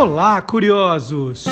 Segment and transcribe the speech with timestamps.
[0.00, 1.44] Olá, curiosos!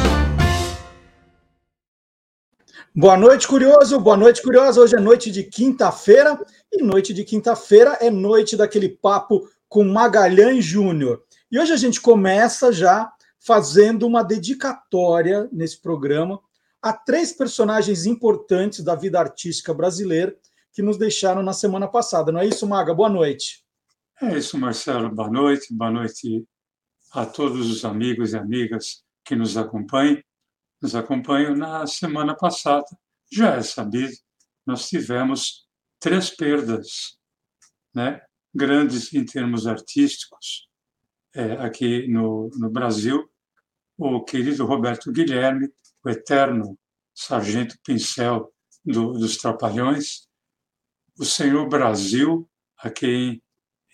[2.96, 4.00] Boa noite, curioso!
[4.00, 4.80] Boa noite, curiosa!
[4.80, 6.42] Hoje é noite de quinta-feira
[6.72, 11.22] e noite de quinta-feira é noite daquele papo com Magalhães Júnior.
[11.52, 16.40] E hoje a gente começa já fazendo uma dedicatória nesse programa
[16.80, 20.34] a três personagens importantes da vida artística brasileira
[20.72, 22.32] que nos deixaram na semana passada.
[22.32, 22.94] Não é isso, Maga?
[22.94, 23.62] Boa noite.
[24.22, 25.14] É isso, Marcelo.
[25.14, 25.66] Boa noite.
[25.70, 26.46] Boa noite
[27.12, 30.22] a todos os amigos e amigas que nos acompanham.
[30.80, 32.86] Nos acompanham na semana passada.
[33.30, 34.12] Já é sabido,
[34.64, 35.66] nós tivemos
[36.00, 37.18] três perdas,
[37.94, 38.20] né?
[38.54, 40.68] grandes em termos artísticos,
[41.34, 43.28] é, aqui no, no Brasil.
[43.96, 45.68] O querido Roberto Guilherme,
[46.04, 46.78] o eterno
[47.14, 48.52] sargento pincel
[48.84, 50.28] do, dos Trapalhões,
[51.18, 52.48] o senhor Brasil,
[52.78, 53.42] a quem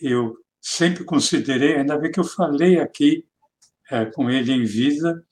[0.01, 3.29] eu sempre considerei, ainda bem que eu falei aqui
[3.91, 5.23] é, com ele em vida,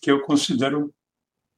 [0.00, 0.92] que eu considero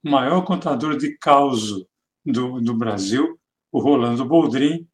[0.05, 1.89] o maior contador de causo
[2.27, 4.89] do, do Brasil, o Rolando Boldrin,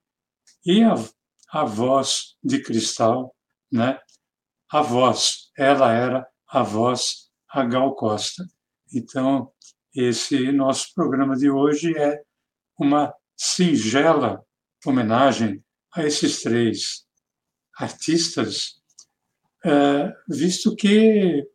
[0.65, 0.95] e a,
[1.51, 3.35] a voz de cristal,
[3.73, 3.99] né?
[4.71, 8.45] a voz, ela era a voz a Gal Costa.
[8.93, 9.51] Então,
[9.95, 12.21] esse nosso programa de hoje é
[12.79, 14.45] uma singela
[14.85, 17.08] homenagem a esses três
[17.79, 18.81] artistas,
[19.65, 21.47] é, visto que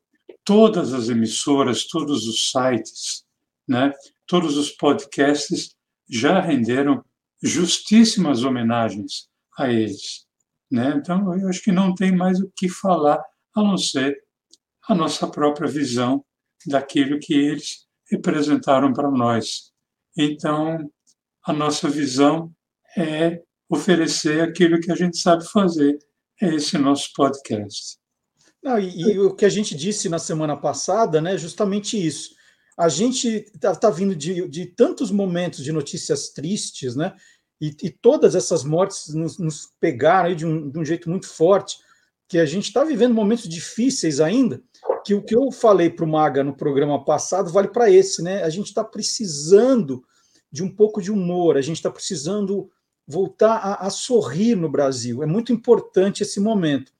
[0.43, 3.25] todas as emissoras, todos os sites,
[3.67, 3.93] né,
[4.25, 5.75] todos os podcasts
[6.09, 7.03] já renderam
[7.41, 10.25] justíssimas homenagens a eles.
[10.71, 10.93] Né?
[10.97, 13.23] Então, eu acho que não tem mais o que falar
[13.55, 14.17] a não ser
[14.87, 16.25] a nossa própria visão
[16.65, 19.71] daquilo que eles representaram para nós.
[20.17, 20.89] Então,
[21.45, 22.53] a nossa visão
[22.97, 25.97] é oferecer aquilo que a gente sabe fazer,
[26.41, 27.97] é esse nosso podcast.
[28.61, 32.33] Não, e, e, o que a gente disse na semana passada, né, justamente isso.
[32.77, 37.13] A gente está tá vindo de, de, tantos momentos de notícias tristes, né?
[37.61, 41.77] E, e todas essas mortes nos, nos pegaram de um, de um jeito muito forte,
[42.27, 44.61] que a gente está vivendo momentos difíceis ainda,
[45.05, 48.43] que o que eu falei para o Maga no programa passado vale para esse, né?
[48.43, 50.03] A gente está precisando
[50.51, 52.71] de um pouco de humor, a gente está precisando
[53.07, 55.23] voltar a, a sorrir no Brasil.
[55.23, 56.91] É muito importante esse momento.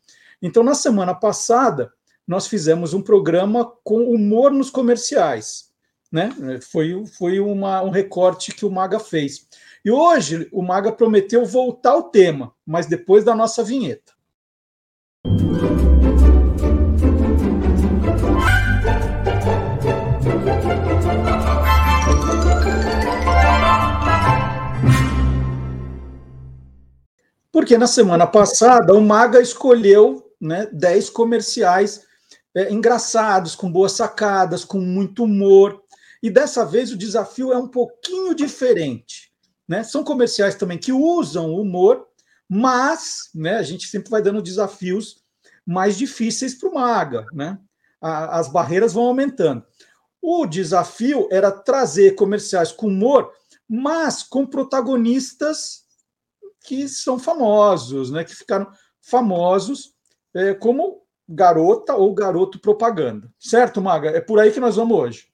[0.42, 1.92] Então, na semana passada,
[2.28, 5.72] nós fizemos um programa com humor nos comerciais.
[6.12, 6.30] Né?
[6.62, 9.48] Foi, foi uma, um recorte que o Maga fez.
[9.84, 14.14] E hoje o Maga prometeu voltar ao tema, mas depois da nossa vinheta.
[27.54, 32.02] Porque na semana passada o Maga escolheu né, 10 comerciais
[32.56, 35.80] é, engraçados, com boas sacadas, com muito humor.
[36.24, 39.32] E dessa vez o desafio é um pouquinho diferente.
[39.68, 39.84] Né?
[39.84, 42.08] São comerciais também que usam humor,
[42.50, 45.22] mas né, a gente sempre vai dando desafios
[45.64, 47.28] mais difíceis para o Maga.
[47.32, 47.60] Né?
[48.02, 49.64] A, as barreiras vão aumentando.
[50.20, 53.32] O desafio era trazer comerciais com humor,
[53.70, 55.83] mas com protagonistas
[56.64, 59.94] que são famosos, né, que ficaram famosos
[60.34, 63.32] é, como garota ou garoto propaganda.
[63.40, 64.10] Certo, Maga?
[64.10, 65.28] É por aí que nós vamos hoje.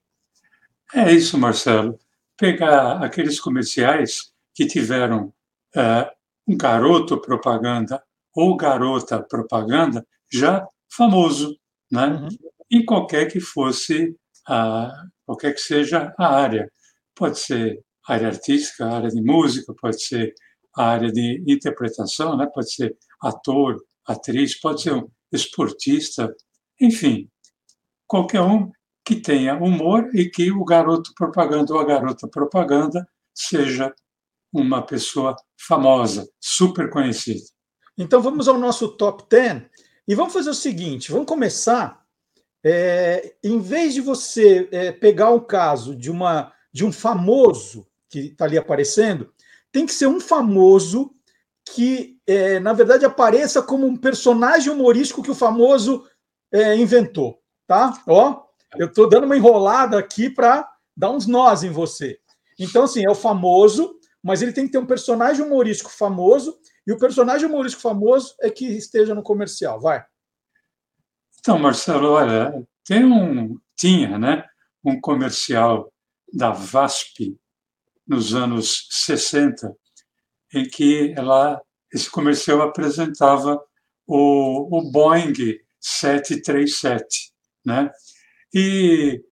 [0.94, 2.00] É isso, Marcelo.
[2.38, 5.34] Pegar aqueles comerciais que tiveram
[5.76, 6.12] é,
[6.48, 8.04] um garoto propaganda
[8.34, 11.60] ou garota propaganda já famoso,
[11.92, 12.08] né?
[12.08, 12.30] Uhum.
[12.72, 14.16] Em qualquer que fosse
[14.48, 14.92] a
[15.26, 16.72] qualquer que seja a área.
[17.16, 20.34] Pode ser área artística, área de música, pode ser
[20.76, 22.48] a área de interpretação, né?
[22.54, 26.34] pode ser ator, atriz, pode ser um esportista,
[26.80, 27.30] enfim,
[28.08, 28.72] qualquer um
[29.06, 33.94] que tenha humor e que o garoto propaganda ou a garota propaganda seja
[34.54, 37.42] uma pessoa famosa, super conhecida.
[37.98, 39.64] Então vamos ao nosso top 10
[40.08, 42.00] e vamos fazer o seguinte: vamos começar.
[42.64, 48.20] É, em vez de você é, pegar um caso de, uma, de um famoso que
[48.20, 49.32] está ali aparecendo,
[49.72, 51.12] tem que ser um famoso
[51.74, 56.06] que, é, na verdade, apareça como um personagem humorístico que o famoso
[56.52, 58.02] é, inventou, tá?
[58.08, 58.44] Ó,
[58.78, 62.20] eu estou dando uma enrolada aqui para dar uns nós em você.
[62.60, 66.92] Então, assim, é o famoso, mas ele tem que ter um personagem humorístico famoso, e
[66.92, 69.80] o personagem humorístico famoso é que esteja no comercial.
[69.80, 70.04] Vai.
[71.40, 72.52] Então, Marcelo, olha,
[72.84, 74.44] tem um, tinha, né,
[74.84, 75.94] um comercial
[76.34, 77.38] da VASP,
[78.10, 79.72] nos anos 60,
[80.52, 81.62] em que ela,
[81.94, 83.64] esse comercial apresentava
[84.08, 87.32] o, o Boeing 737,
[87.64, 87.92] né?
[88.52, 89.24] E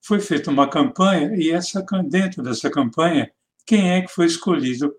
[0.00, 3.30] foi feita uma campanha, e essa, dentro dessa campanha,
[3.66, 4.94] quem é que foi escolhido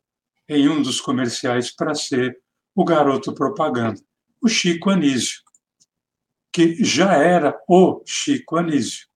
[0.50, 2.38] em um dos comerciais para ser
[2.76, 4.02] o garoto propaganda?
[4.42, 5.42] O Chico Anísio,
[6.52, 9.08] que já era o Chico Anísio.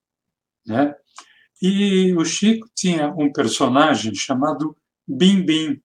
[0.65, 0.95] Né?
[1.61, 4.75] E o Chico tinha um personagem chamado
[5.07, 5.81] Bim Bim.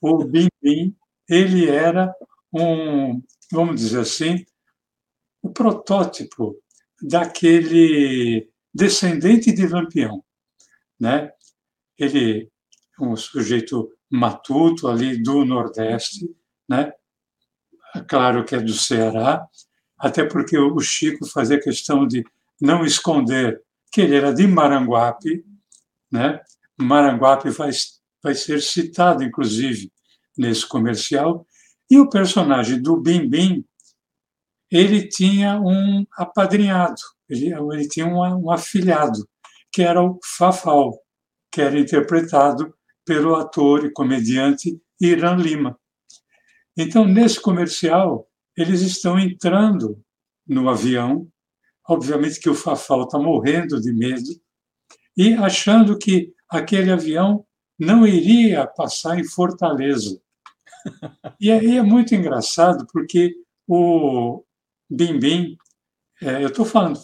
[0.00, 0.94] O Bim Bim,
[1.28, 2.14] ele era
[2.52, 4.44] um, vamos dizer assim,
[5.42, 6.56] o protótipo
[7.02, 10.24] daquele descendente de Lampião,
[10.98, 11.30] né?
[11.98, 12.50] Ele
[12.98, 16.30] um sujeito matuto ali do Nordeste,
[16.68, 16.92] né?
[18.08, 19.46] Claro que é do Ceará,
[19.98, 22.24] até porque o Chico fazia questão de
[22.60, 23.62] não esconder
[23.96, 25.42] que ele era de Maranguape,
[26.12, 26.38] né?
[26.78, 27.70] Maranguape vai,
[28.22, 29.90] vai ser citado, inclusive,
[30.36, 31.46] nesse comercial,
[31.90, 33.64] e o personagem do Bim Bim,
[34.70, 39.26] ele tinha um apadrinhado, ele, ele tinha um, um afilhado,
[39.72, 41.00] que era o Fafal,
[41.50, 45.74] que era interpretado pelo ator e comediante Irã Lima.
[46.76, 49.98] Então, nesse comercial, eles estão entrando
[50.46, 51.26] no avião,
[51.88, 54.28] obviamente que o Fafal está morrendo de medo,
[55.16, 57.44] e achando que aquele avião
[57.78, 60.20] não iria passar em Fortaleza.
[61.40, 63.34] E aí é muito engraçado, porque
[63.66, 64.44] o
[64.88, 65.58] Bim Bim,
[66.22, 66.98] é, eu estou falando,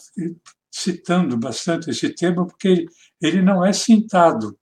[0.71, 2.87] citando bastante esse tema, porque ele,
[3.21, 4.57] ele não é citado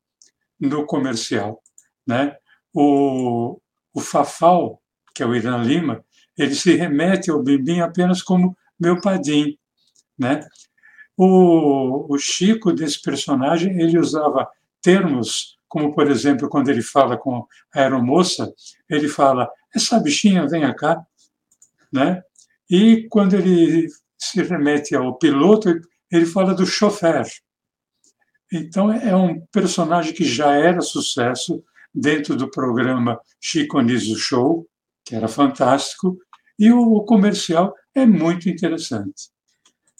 [0.58, 1.62] no comercial.
[2.06, 2.34] Né?
[2.74, 3.60] O,
[3.94, 4.82] o Fafal,
[5.14, 6.04] que é o Irã Lima,
[6.36, 9.58] ele se remete ao Bim Bim apenas como meu padim.
[10.20, 10.46] Né?
[11.16, 14.46] O, o Chico, desse personagem, ele usava
[14.82, 18.52] termos como, por exemplo, quando ele fala com a aeromoça,
[18.88, 21.00] ele fala, essa bichinha vem cá,
[21.92, 22.22] né?
[22.68, 23.86] E quando ele
[24.18, 25.80] se remete ao piloto,
[26.10, 27.24] ele fala do chofer.
[28.52, 31.62] Então, é um personagem que já era sucesso
[31.94, 34.66] dentro do programa Chico Anísio Show,
[35.04, 36.18] que era fantástico,
[36.58, 39.30] e o comercial é muito interessante.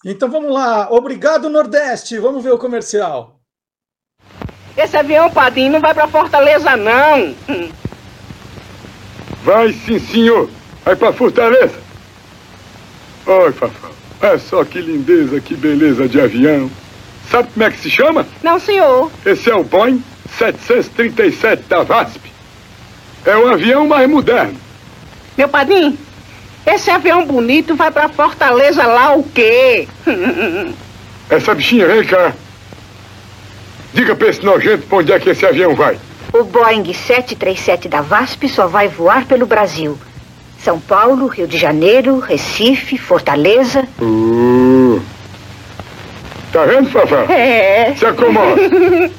[0.05, 0.89] Então vamos lá.
[0.91, 2.19] Obrigado, Nordeste.
[2.19, 3.39] Vamos ver o comercial.
[4.77, 7.35] Esse avião, Padinho, não vai para Fortaleza, não.
[9.43, 10.49] Vai sim, senhor.
[10.85, 11.79] Vai para Fortaleza.
[13.27, 13.91] Oi, Fafá.
[14.23, 16.71] É só que lindeza, que beleza de avião.
[17.31, 18.27] Sabe como é que se chama?
[18.43, 19.11] Não, senhor.
[19.25, 20.03] Esse é o Boeing
[20.39, 22.33] 737 da VASP.
[23.25, 24.59] É o avião mais moderno.
[25.37, 25.97] Meu padrinho,
[26.67, 29.89] esse avião bonito vai para Fortaleza lá o quê?
[31.31, 32.33] Essa bichinha vem cá.
[33.95, 35.99] Diga pra esse nojento pra onde é que esse avião vai.
[36.33, 39.99] O Boeing 737 da VASP só vai voar pelo Brasil.
[40.63, 43.85] São Paulo, Rio de Janeiro, Recife, Fortaleza.
[44.01, 45.01] Uh.
[46.53, 47.33] Tá vendo, Fafá?
[47.33, 47.95] É.
[47.97, 48.61] Se acomoda.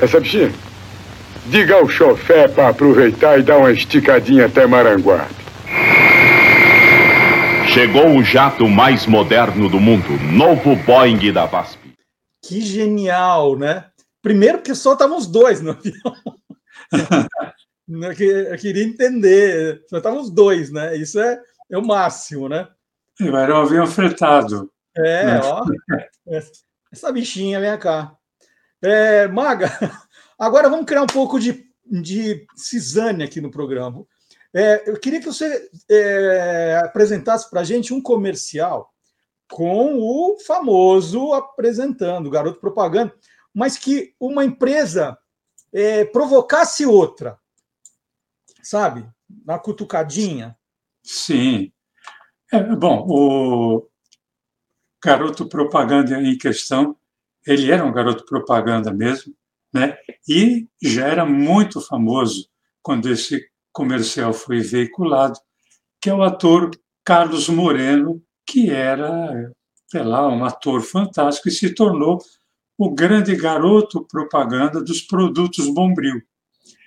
[0.00, 0.50] Essa bichinha,
[1.46, 5.39] diga ao chofé para aproveitar e dar uma esticadinha até Maranguape.
[7.72, 11.78] Chegou o jato mais moderno do mundo, novo Boeing da VASP.
[12.42, 13.88] Que genial, né?
[14.20, 16.16] Primeiro porque só estavam os dois no avião.
[17.88, 20.96] eu queria entender, só estavam os dois, né?
[20.96, 21.40] Isso é,
[21.70, 22.66] é o máximo, né?
[23.20, 24.68] Era um avião fretado.
[24.96, 25.40] É, né?
[25.44, 25.64] ó.
[26.92, 28.16] Essa bichinha, vem cá.
[28.82, 29.70] É, Maga,
[30.36, 34.04] agora vamos criar um pouco de, de cisânia aqui no programa.
[34.54, 38.92] É, eu queria que você é, apresentasse para a gente um comercial
[39.48, 43.14] com o famoso apresentando, o garoto propaganda,
[43.54, 45.18] mas que uma empresa
[45.72, 47.38] é, provocasse outra,
[48.62, 49.08] sabe?
[49.44, 50.56] Na cutucadinha.
[51.02, 51.72] Sim.
[52.52, 53.88] É, bom, o
[55.02, 56.96] garoto propaganda em questão,
[57.46, 59.34] ele era um garoto propaganda mesmo,
[59.72, 59.96] né?
[60.28, 62.48] E já era muito famoso
[62.82, 65.38] quando esse comercial foi veiculado,
[66.00, 66.70] que é o ator
[67.04, 69.52] Carlos Moreno, que era,
[69.86, 72.18] sei lá, um ator fantástico e se tornou
[72.76, 76.20] o grande garoto propaganda dos produtos Bombril.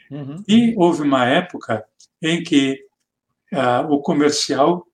[0.10, 0.44] Uhum.
[0.48, 1.86] E houve uma época
[2.22, 2.84] em que
[3.54, 4.86] uh, o comercial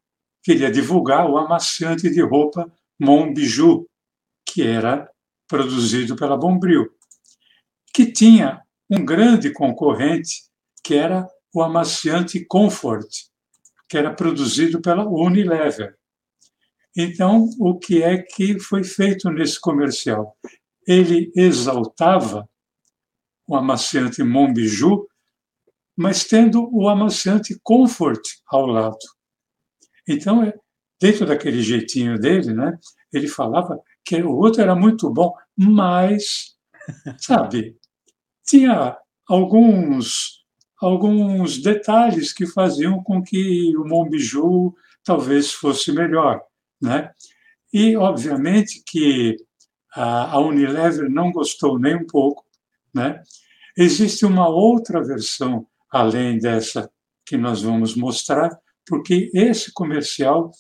[0.44, 3.88] queria divulgar o amaciante de roupa Mon Bijou,
[4.46, 5.10] que era
[5.48, 6.90] produzido pela Bombril,
[7.94, 10.44] que tinha um grande concorrente,
[10.84, 13.08] que era o amaciante Comfort,
[13.88, 15.96] que era produzido pela Unilever.
[16.96, 20.38] Então, o que é que foi feito nesse comercial?
[20.88, 22.48] Ele exaltava
[23.48, 25.08] o amaciante Monbiju,
[25.96, 28.98] mas tendo o amaciante Comfort ao lado.
[30.08, 30.54] Então, é,
[31.00, 32.78] dentro daquele jeitinho dele, né,
[33.12, 36.56] ele falava que o outro era muito bom, mas,
[37.18, 37.76] sabe,
[38.46, 40.39] tinha alguns
[40.80, 46.42] alguns detalhes que faziam com que o Monbiju talvez fosse melhor,
[46.82, 47.12] né?
[47.74, 49.36] E obviamente que
[49.92, 52.46] a Unilever não gostou nem um pouco,
[52.94, 53.22] né?
[53.78, 56.90] Existe uma outra versão além dessa
[57.26, 58.50] que nós vamos mostrar,
[58.86, 60.52] porque esse comercial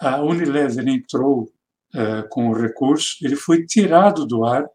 [0.00, 1.50] a Unilever entrou
[1.94, 4.68] uh, com o recurso, ele foi tirado do ar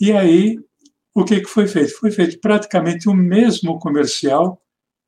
[0.00, 0.58] e aí
[1.14, 1.98] o que, que foi feito?
[1.98, 4.60] Foi feito praticamente o mesmo comercial,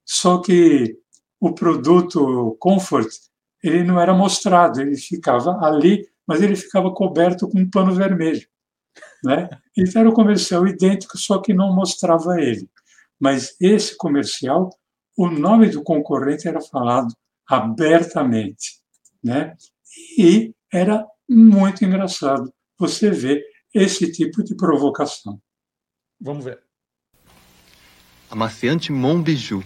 [0.04, 0.98] só que
[1.40, 3.10] o produto Comfort
[3.62, 8.46] ele não era mostrado, ele ficava ali, mas ele ficava coberto com um pano vermelho.
[9.24, 9.48] Né?
[9.76, 12.68] Então era um comercial idêntico, só que não mostrava ele.
[13.18, 14.68] Mas esse comercial,
[15.16, 17.14] o nome do concorrente era falado
[17.48, 18.80] abertamente.
[19.22, 19.56] Né?
[20.18, 23.42] E era muito engraçado você ver
[23.72, 25.40] esse tipo de provocação.
[26.24, 26.58] Vamos ver.
[28.30, 29.62] Amaciante Monbiju.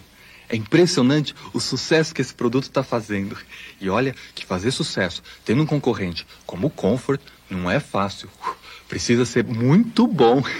[0.49, 3.37] É impressionante o sucesso que esse produto está fazendo.
[3.79, 8.29] E olha que fazer sucesso tendo um concorrente como o Comfort não é fácil.
[8.89, 10.43] Precisa ser muito bom.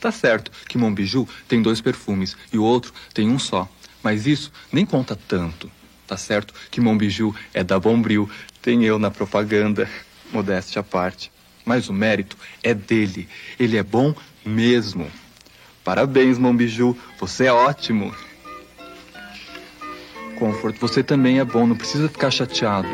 [0.00, 3.68] Tá certo que Monbiju tem dois perfumes e o outro tem um só.
[4.00, 5.68] Mas isso nem conta tanto.
[6.06, 8.30] Tá certo que Monbiju é da Bombril,
[8.62, 9.90] tem eu na propaganda,
[10.32, 11.32] modéstia à parte.
[11.68, 13.28] Mas o mérito é dele.
[13.60, 15.06] Ele é bom mesmo.
[15.84, 18.10] Parabéns, Mombiju, você é ótimo.
[20.38, 22.88] Comfort, você também é bom, não precisa ficar chateado.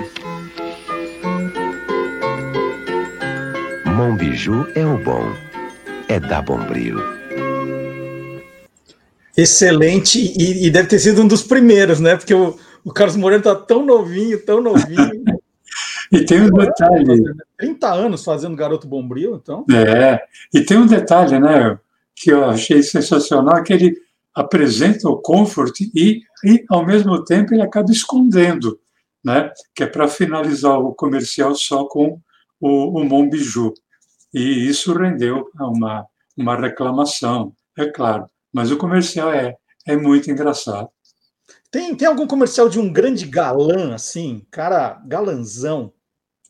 [3.87, 5.33] Mombiju é o bom,
[6.09, 6.99] é da Bombril.
[9.37, 12.17] Excelente, e, e, deve ter sido um dos primeiros, né?
[12.17, 15.23] Porque o, o Carlos Moreno tá tão novinho, tão novinho.
[16.13, 17.23] E tem um detalhe.
[17.59, 19.65] 30 anos fazendo Garoto Bombril, então.
[19.71, 20.21] É,
[20.53, 21.79] e tem um detalhe, né,
[22.15, 23.97] que eu achei sensacional, que ele
[24.35, 28.79] apresenta o Comfort e, e ao mesmo tempo, ele acaba escondendo,
[29.25, 32.19] né, que é para finalizar o comercial só com
[32.61, 33.73] o, o Monbiju.
[34.33, 36.07] E isso rendeu uma,
[36.37, 38.29] uma reclamação, é claro.
[38.53, 39.57] Mas o comercial é,
[39.87, 40.89] é muito engraçado.
[41.75, 45.93] Tem, tem algum comercial de um grande galã, assim, cara galanzão,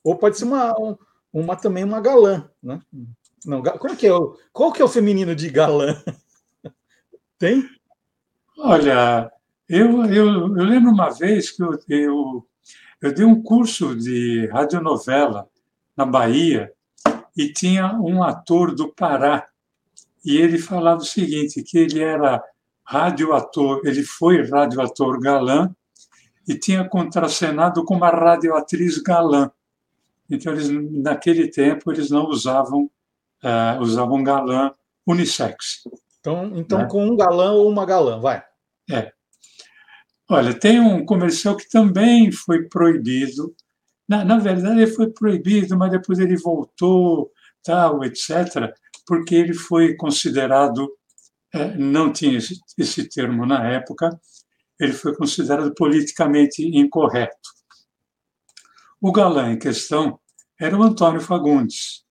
[0.02, 0.75] ou pode ser uma,
[1.33, 2.78] uma também uma galã, né?
[3.43, 5.97] Não, qual que é o, qual que é o feminino de galã?
[7.38, 7.66] Tem?
[8.59, 9.33] Olha,
[9.66, 12.47] eu, eu, eu lembro uma vez que eu, eu,
[13.00, 15.49] eu dei um curso de radionovela
[15.97, 16.71] na Bahia
[17.35, 19.49] e tinha um ator do Pará
[20.23, 22.45] e ele falava o seguinte, que ele era
[22.87, 25.75] radioator, ele foi radioator galã
[26.47, 29.50] e tinha contracenado com uma radioatriz galã.
[30.29, 32.91] Então, eles, naquele tempo, eles não usavam,
[33.43, 34.73] uh, usavam galã
[35.07, 35.83] unissex.
[36.21, 36.88] Então, então né?
[36.91, 38.43] com um galã ou uma galã, vai.
[38.91, 39.12] É.
[40.29, 43.55] Olha, tem um comercial que também foi proibido.
[44.09, 47.31] Na, na verdade, ele foi proibido, mas depois ele voltou,
[47.62, 48.73] tal, etc.,
[49.07, 50.91] porque ele foi considerado,
[51.79, 54.19] não tinha esse, esse termo na época,
[54.79, 57.49] ele foi considerado politicamente incorreto.
[59.01, 60.19] O galã em questão
[60.59, 62.05] era o Antônio Fagundes.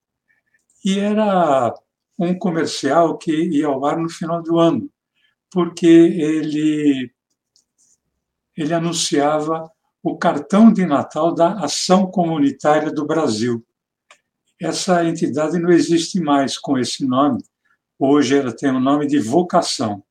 [0.86, 1.74] E era
[2.20, 4.90] um comercial que ia ao ar no final do ano,
[5.52, 7.12] porque ele,
[8.56, 9.72] ele anunciava
[10.02, 13.66] o cartão de Natal da Ação Comunitária do Brasil.
[14.62, 17.44] Essa entidade não existe mais com esse nome.
[18.00, 20.04] Hoje ela tem o nome de Vocação.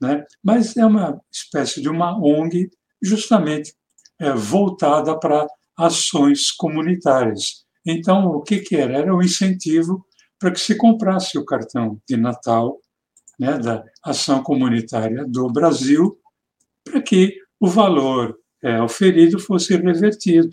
[0.00, 0.24] Né?
[0.42, 3.74] Mas é uma espécie de uma ONG justamente
[4.18, 7.64] é, voltada para ações comunitárias.
[7.84, 8.98] Então, o que, que era?
[8.98, 10.06] Era um incentivo
[10.38, 12.80] para que se comprasse o cartão de Natal
[13.38, 16.18] né, da Ação Comunitária do Brasil,
[16.84, 20.50] para que o valor é, oferido fosse revertido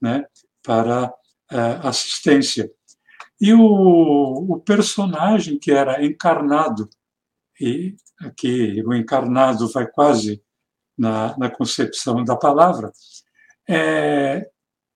[0.00, 0.24] né,
[0.62, 1.12] para
[1.50, 2.70] é, assistência.
[3.42, 6.88] E o, o personagem que era encarnado,
[7.60, 10.40] e aqui o encarnado vai quase
[10.96, 12.92] na, na concepção da palavra,
[13.68, 14.48] é,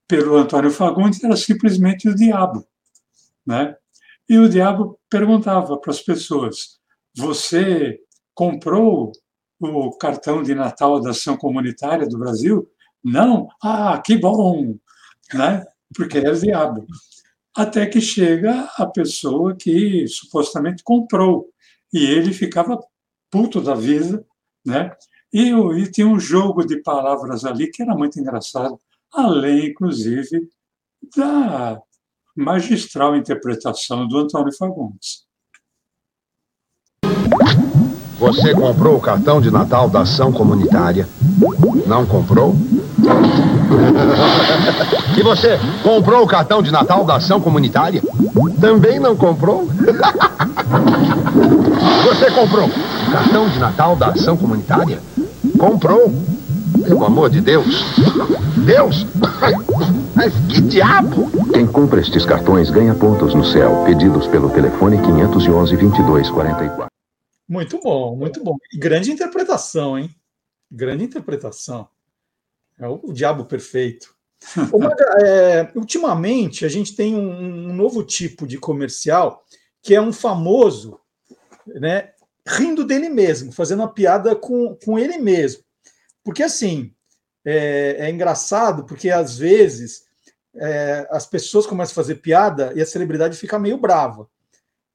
[0.06, 2.64] pelo Antônio Fagundes era simplesmente o diabo.
[3.44, 3.76] Né?
[4.28, 6.78] E o diabo perguntava para as pessoas:
[7.16, 7.98] Você
[8.32, 9.10] comprou
[9.58, 12.70] o cartão de Natal da Ação Comunitária do Brasil?
[13.02, 13.48] Não?
[13.60, 14.76] Ah, que bom!
[15.34, 15.64] Né?
[15.92, 16.86] Porque era o diabo.
[17.56, 21.48] Até que chega a pessoa que supostamente comprou.
[21.92, 22.78] E ele ficava
[23.30, 24.24] puto da vida,
[24.64, 24.90] né?
[25.32, 28.78] E, e tinha um jogo de palavras ali que era muito engraçado
[29.12, 30.48] além, inclusive,
[31.16, 31.80] da
[32.36, 35.26] magistral interpretação do Antônio Fagundes.
[38.18, 41.08] Você comprou o cartão de Natal da ação comunitária?
[41.86, 42.56] Não comprou?
[45.16, 48.02] E você comprou o cartão de Natal da ação comunitária?
[48.60, 49.66] Também não comprou?
[52.04, 55.00] Você comprou o cartão de Natal da ação comunitária?
[55.58, 56.14] Comprou?
[56.84, 57.84] Pelo amor de Deus!
[58.58, 59.06] Deus!
[60.14, 61.30] Mas que diabo!
[61.52, 66.95] Quem compra estes cartões ganha pontos no céu, pedidos pelo telefone 511 2244.
[67.48, 68.56] Muito bom, muito bom.
[68.72, 70.10] E grande interpretação, hein?
[70.70, 71.88] Grande interpretação.
[72.78, 74.14] É o, o diabo perfeito.
[75.18, 79.42] É, ultimamente, a gente tem um, um, novo tipo de comercial
[79.82, 81.00] que é um famoso,
[81.66, 82.12] né,
[82.46, 85.64] rindo dele mesmo, fazendo uma piada com, com ele mesmo.
[86.22, 86.92] Porque, assim,
[87.44, 90.04] é, é engraçado, porque às vezes
[90.54, 94.28] é, as pessoas começam a fazer piada e a celebridade fica meio brava.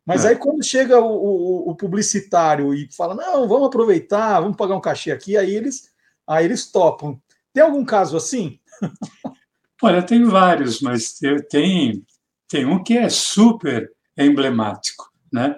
[0.05, 0.29] Mas é.
[0.29, 4.81] aí quando chega o, o, o, publicitário e fala, não, vamos aproveitar, vamos pagar um
[4.81, 5.91] cachê aqui, aí eles,
[6.27, 7.21] aí eles topam.
[7.53, 8.59] Tem algum caso assim?
[9.83, 11.13] Olha, tem vários, mas
[11.49, 12.03] tem,
[12.47, 15.11] tem um que é super emblemático.
[15.31, 15.55] Né?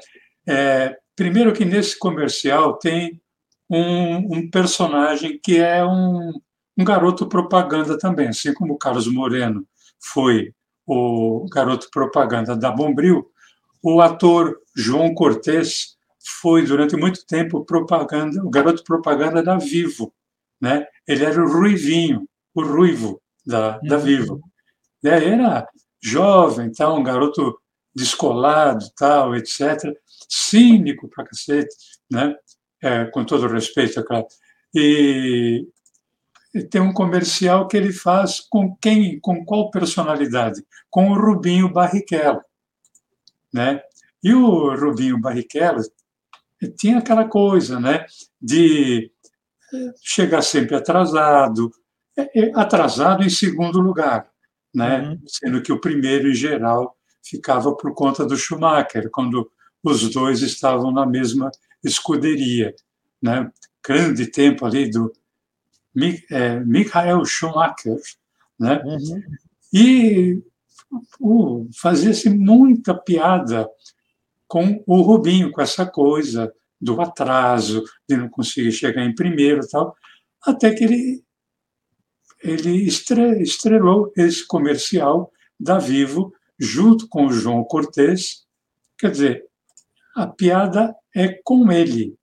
[0.48, 3.22] É, primeiro que nesse comercial tem
[3.70, 6.32] um, um personagem que é um,
[6.78, 9.66] um garoto propaganda também, assim como o Carlos Moreno
[10.00, 10.54] foi
[10.86, 13.32] o garoto propaganda da Bombril,
[13.84, 15.98] o ator João Cortez
[16.40, 20.14] foi durante muito tempo propaganda, o garoto propaganda da Vivo,
[20.60, 20.88] né?
[21.06, 24.04] Ele era o ruivinho, o ruivo da, da uhum.
[24.04, 24.42] Vivo.
[25.04, 25.68] E aí era
[26.02, 27.60] jovem, tal, um garoto
[27.94, 29.94] descolado, tal, etc.
[30.30, 31.76] Cínico pra cacete,
[32.10, 32.34] né?
[32.82, 34.26] É, com todo respeito, é claro.
[34.74, 35.68] E
[36.70, 40.64] tem um comercial que ele faz com quem, com qual personalidade?
[40.90, 42.42] Com o Rubinho Barrichello,
[43.54, 43.82] né?
[44.24, 45.82] E o Rubinho Barrichello
[46.78, 48.06] tinha aquela coisa, né,
[48.42, 49.12] de
[50.02, 51.72] chegar sempre atrasado,
[52.18, 54.30] é, atrasado em segundo lugar,
[54.74, 55.22] né, uhum.
[55.28, 59.50] sendo que o primeiro em geral ficava por conta do Schumacher, quando
[59.84, 61.52] os dois estavam na mesma
[61.84, 62.74] escuderia,
[63.22, 63.52] né?
[63.86, 65.12] Grande tempo ali do
[66.32, 68.00] é, Michael Schumacher,
[68.58, 68.82] né?
[68.86, 69.22] Uhum.
[69.74, 70.42] E
[71.20, 73.68] uh, fazia-se muita piada
[74.48, 79.96] com o Rubinho, com essa coisa do atraso, de não conseguir chegar em primeiro tal,
[80.46, 81.24] até que ele,
[82.44, 82.88] ele
[83.42, 88.46] estrelou esse comercial da Vivo junto com o João Cortez.
[88.98, 89.46] Quer dizer,
[90.16, 92.16] a piada é com ele.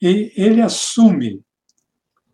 [0.00, 1.42] E ele assume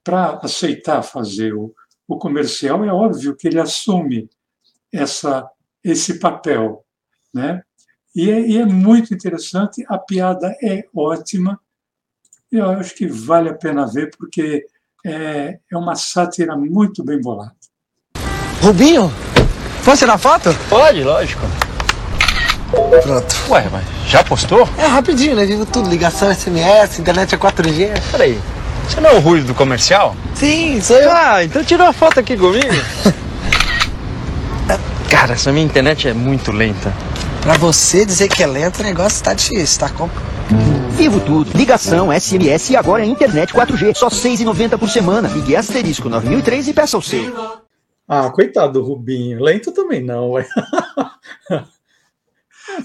[0.02, 1.74] para aceitar fazer o,
[2.06, 4.28] o comercial, é óbvio que ele assume
[4.92, 5.48] essa,
[5.82, 6.84] esse papel.
[7.32, 7.62] Né?
[8.14, 11.58] E é, e é muito interessante, a piada é ótima,
[12.50, 14.64] eu acho que vale a pena ver, porque
[15.04, 17.52] é, é uma sátira muito bem bolada.
[18.62, 19.12] Rubinho,
[19.84, 20.50] posso tirar foto?
[20.68, 21.42] Pode, lógico.
[22.70, 23.36] Pronto.
[23.50, 24.68] Ué, mas já postou?
[24.76, 25.46] É rapidinho, né?
[25.46, 27.92] Vivo tudo, ligação, SMS, internet é 4G.
[28.10, 28.38] Peraí,
[28.88, 30.16] você não é o Rui do comercial?
[30.34, 31.10] Sim, sou eu.
[31.10, 32.66] Ah, então tirou a foto aqui comigo.
[35.10, 36.92] Cara, essa minha internet é muito lenta.
[37.42, 40.08] Pra você dizer que é lento, o negócio tá difícil, tá com...
[40.90, 41.56] Vivo tudo.
[41.56, 43.94] Ligação, SMS e agora internet 4G.
[43.94, 45.28] Só R$ 6,90 por semana.
[45.28, 47.32] Ligue asterisco 9003 e peça o seu.
[48.06, 49.42] Ah, coitado do Rubinho.
[49.42, 50.46] Lento também não, ué.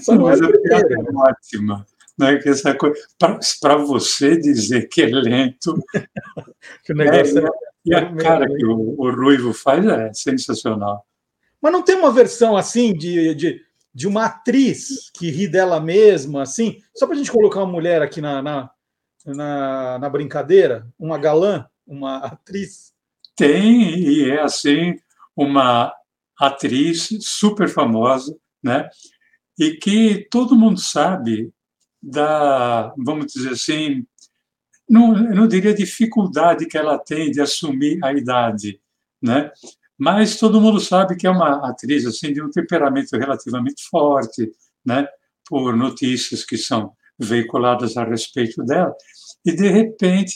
[0.00, 1.86] Só Mas a piada é ótima
[2.18, 2.38] né?
[2.38, 2.96] Que essa coisa
[3.60, 5.74] para você dizer que é lento.
[6.84, 7.48] que o negócio é, é,
[7.84, 11.04] e a cara que o, o, Ruivo faz é sensacional.
[11.64, 13.62] Mas não tem uma versão assim de, de,
[13.94, 18.02] de uma atriz que ri dela mesma, assim, só para a gente colocar uma mulher
[18.02, 18.70] aqui na, na,
[19.24, 22.92] na, na brincadeira, uma galã, uma atriz?
[23.34, 24.98] Tem, e é assim,
[25.34, 25.90] uma
[26.38, 28.90] atriz super famosa, né?
[29.58, 31.50] E que todo mundo sabe
[32.02, 34.06] da, vamos dizer assim,
[34.86, 38.78] não, não diria dificuldade que ela tem de assumir a idade,
[39.22, 39.50] né?
[39.98, 44.50] Mas todo mundo sabe que é uma atriz assim de um temperamento relativamente forte,
[44.84, 45.06] né?
[45.48, 48.92] Por notícias que são veiculadas a respeito dela,
[49.44, 50.34] e de repente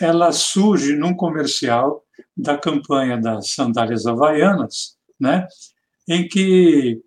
[0.00, 2.04] ela surge num comercial
[2.36, 5.46] da campanha das sandálias havaianas, né?
[6.08, 7.00] Em que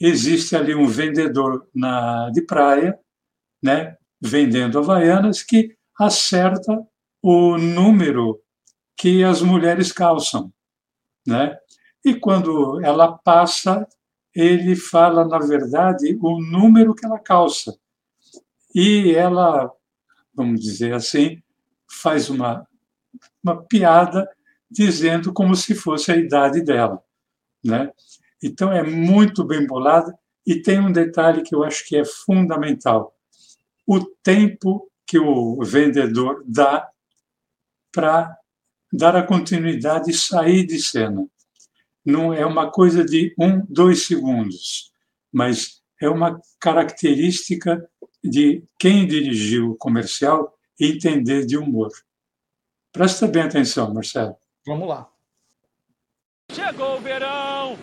[0.00, 2.98] existe ali um vendedor na de praia
[3.64, 6.78] né, vendendo havaianas, que acerta
[7.22, 8.38] o número
[8.94, 10.52] que as mulheres calçam.
[11.26, 11.56] Né?
[12.04, 13.86] E quando ela passa,
[14.34, 17.78] ele fala, na verdade, o número que ela calça.
[18.74, 19.70] E ela,
[20.34, 21.40] vamos dizer assim,
[21.88, 22.66] faz uma,
[23.42, 24.28] uma piada
[24.70, 27.02] dizendo como se fosse a idade dela.
[27.64, 27.90] Né?
[28.42, 30.18] Então, é muito bem bolada.
[30.46, 33.14] E tem um detalhe que eu acho que é fundamental:
[33.86, 36.88] o tempo que o vendedor dá
[37.92, 38.36] para
[38.96, 41.26] dar a continuidade e sair de cena.
[42.04, 44.92] Não é uma coisa de um, dois segundos,
[45.32, 47.84] mas é uma característica
[48.22, 51.90] de quem dirigiu o comercial entender de humor.
[52.92, 54.36] Presta bem atenção, Marcelo.
[54.64, 55.08] Vamos lá.
[56.52, 57.76] Chegou o verão!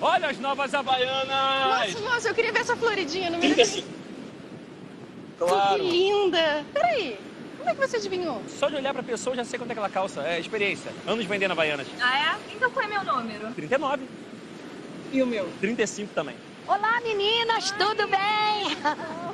[0.00, 1.92] Olha as novas Havaianas!
[1.94, 3.54] Nossa, nossa, eu queria ver essa floridinha no meio.
[3.54, 3.88] 35.
[5.38, 5.82] Claro.
[5.82, 6.64] Que linda!
[6.72, 7.18] Peraí,
[7.66, 8.40] como é que você adivinhou?
[8.46, 10.22] Só de olhar pra pessoa eu já sei quanto é que ela calça.
[10.22, 10.92] É experiência.
[11.06, 11.88] Anos vendendo Havaianas.
[12.00, 12.54] Ah, é?
[12.54, 13.52] Então qual é meu número?
[13.54, 14.04] 39.
[15.12, 15.48] E o meu?
[15.60, 16.36] 35 também.
[16.68, 18.76] Olá, meninas, tudo bem?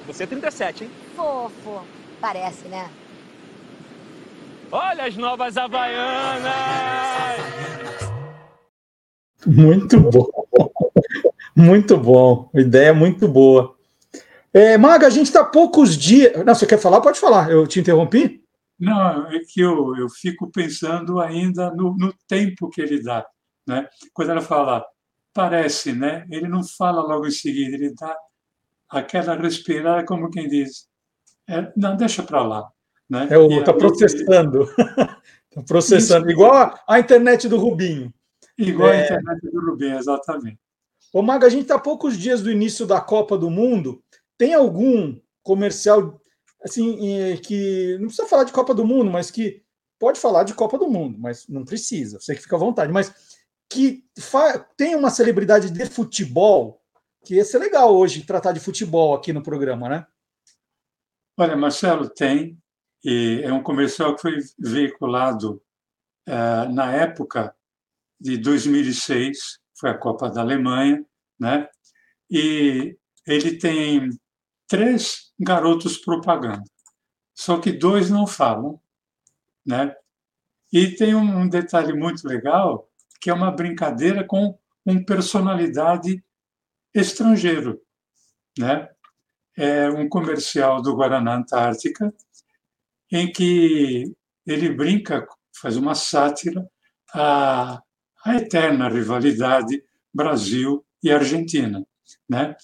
[0.07, 0.91] Você é 37, hein?
[1.15, 1.83] Fofo.
[2.21, 2.91] Parece, né?
[4.71, 6.43] Olha as novas Havaianas!
[9.45, 10.27] Muito bom.
[11.55, 12.49] Muito bom.
[12.55, 13.77] Ideia muito boa.
[14.55, 16.45] É, Maga, a gente está poucos dias.
[16.45, 17.01] Não, você quer falar?
[17.01, 17.51] Pode falar.
[17.51, 18.43] Eu te interrompi?
[18.79, 23.25] Não, é que eu, eu fico pensando ainda no, no tempo que ele dá.
[23.67, 23.89] Né?
[24.13, 24.85] Quando ela fala,
[25.33, 26.27] parece, né?
[26.31, 28.15] ele não fala logo em seguida, ele dá
[28.91, 30.89] aquela respirada, como quem diz,
[31.49, 32.69] é, não, deixa para lá.
[33.09, 33.29] Né?
[33.31, 34.63] É, está processando.
[34.65, 36.33] Está processando, Isso.
[36.33, 38.13] igual a, a, internet do Rubinho.
[38.59, 39.01] Igual é...
[39.01, 40.59] a internet do Rubinho, exatamente.
[41.13, 44.03] Ô, Maga, a gente está poucos dias do início da Copa do Mundo.
[44.43, 46.21] Tem algum comercial
[46.65, 46.97] assim
[47.45, 49.63] que não precisa falar de Copa do Mundo, mas que
[50.01, 52.19] pode falar de Copa do Mundo, mas não precisa.
[52.19, 53.39] Você que fica à vontade, mas
[53.71, 54.05] que
[54.77, 56.83] tem uma celebridade de futebol
[57.25, 60.07] que ia ser legal hoje tratar de futebol aqui no programa, né?
[61.39, 62.59] Olha, Marcelo, tem.
[63.05, 65.63] E é um comercial que foi veiculado
[66.29, 67.55] uh, na época
[68.21, 71.07] de 2006, foi a Copa da Alemanha,
[71.39, 71.69] né?
[72.29, 74.11] E ele tem
[74.73, 76.65] três garotos propaganda,
[77.35, 78.81] só que dois não falam,
[79.67, 79.95] né?
[80.73, 86.25] E tem um detalhe muito legal, que é uma brincadeira com um personalidade
[86.95, 87.83] estrangeiro,
[88.59, 88.89] né?
[89.55, 92.11] É um comercial do Guaraná Antártica,
[93.11, 94.11] em que
[94.47, 96.67] ele brinca, faz uma sátira
[97.13, 97.79] à,
[98.25, 101.87] à eterna rivalidade Brasil e Argentina.
[102.27, 102.57] Né?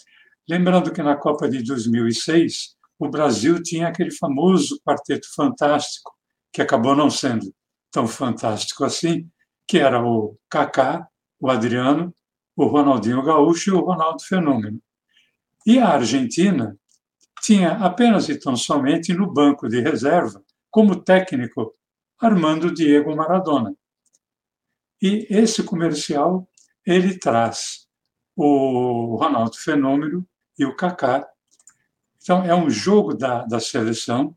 [0.48, 6.10] Lembrando que na Copa de 2006, o Brasil tinha aquele famoso quarteto fantástico,
[6.50, 7.54] que acabou não sendo
[7.90, 9.30] tão fantástico assim,
[9.66, 11.06] que era o Kaká,
[11.38, 12.14] o Adriano,
[12.56, 14.80] o Ronaldinho Gaúcho e o Ronaldo Fenômeno.
[15.66, 16.74] E a Argentina
[17.42, 21.74] tinha apenas e tão somente no banco de reserva, como técnico,
[22.18, 23.74] Armando Diego Maradona.
[25.00, 26.48] E esse comercial
[26.86, 27.86] ele traz
[28.34, 30.26] o Ronaldo Fenômeno
[30.58, 31.26] e o Kaká.
[32.22, 34.34] Então, é um jogo da, da seleção.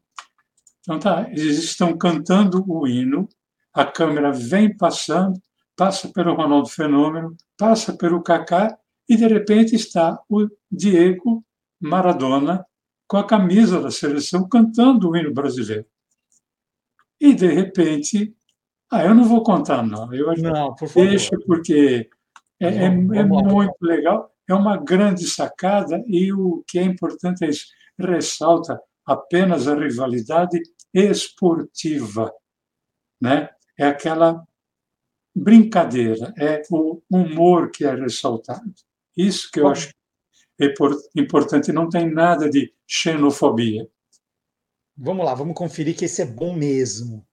[0.82, 3.28] Então, tá, eles estão cantando o hino,
[3.74, 5.42] a câmera vem passando,
[5.76, 11.44] passa pelo Ronaldo Fenômeno, passa pelo Kaká, e de repente está o Diego
[11.80, 12.66] Maradona
[13.08, 15.86] com a camisa da seleção cantando o hino brasileiro.
[17.20, 18.34] E, de repente,
[18.90, 20.14] ah, eu não vou contar, não.
[20.14, 21.10] Eu não, por favor.
[21.10, 22.10] Deixa, porque
[22.60, 27.50] é, é, é muito legal, é uma grande sacada, e o que é importante é
[27.50, 27.66] isso,
[28.00, 30.60] ressalta apenas a rivalidade
[30.94, 32.34] esportiva.
[33.20, 33.50] Né?
[33.78, 34.46] É aquela
[35.34, 38.74] brincadeira, é o humor que é ressaltado.
[39.16, 39.94] Isso que eu acho
[40.60, 40.74] é
[41.20, 43.90] importante, não tem nada de xenofobia.
[44.96, 47.26] Vamos lá, vamos conferir que esse é bom mesmo.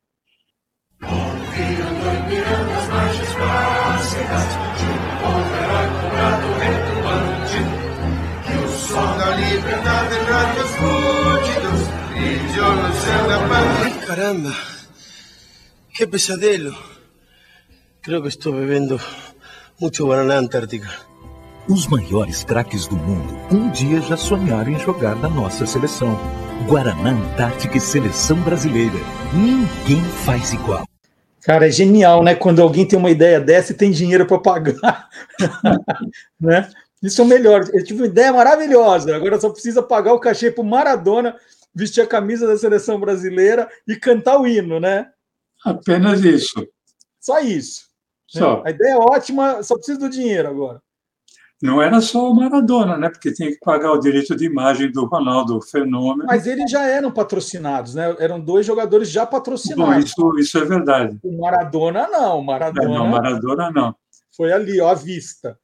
[14.06, 14.52] Caramba,
[15.94, 16.74] qué pesadelo.
[18.02, 18.98] Creo que estoy bebiendo
[19.78, 20.88] mucho banana antártica.
[21.68, 26.18] Os maiores craques do mundo um dia já sonharam em jogar na nossa seleção.
[26.66, 28.98] Guaraná Antártica e Seleção Brasileira.
[29.32, 30.86] Ninguém faz igual.
[31.42, 32.34] Cara, é genial, né?
[32.34, 35.08] Quando alguém tem uma ideia dessa e tem dinheiro para pagar.
[36.40, 36.68] né?
[37.02, 37.64] Isso é o melhor.
[37.72, 39.14] Eu tive uma ideia maravilhosa.
[39.14, 41.36] Agora só precisa pagar o cachê para Maradona
[41.74, 45.08] vestir a camisa da seleção brasileira e cantar o hino, né?
[45.64, 46.66] Apenas isso.
[47.20, 47.86] Só isso.
[48.26, 48.62] Só.
[48.66, 50.80] A ideia é ótima, só precisa do dinheiro agora.
[51.60, 53.10] Não era só o Maradona, né?
[53.10, 56.24] Porque tem que pagar o direito de imagem do Ronaldo Fenômeno.
[56.26, 58.14] Mas eles já eram patrocinados, né?
[58.20, 60.04] Eram dois jogadores já Bom, patrocinados.
[60.04, 61.18] isso, isso é verdade.
[61.22, 63.94] O Maradona não, o É, Maradona não, Maradona não.
[64.36, 65.58] foi ali, ó, à vista.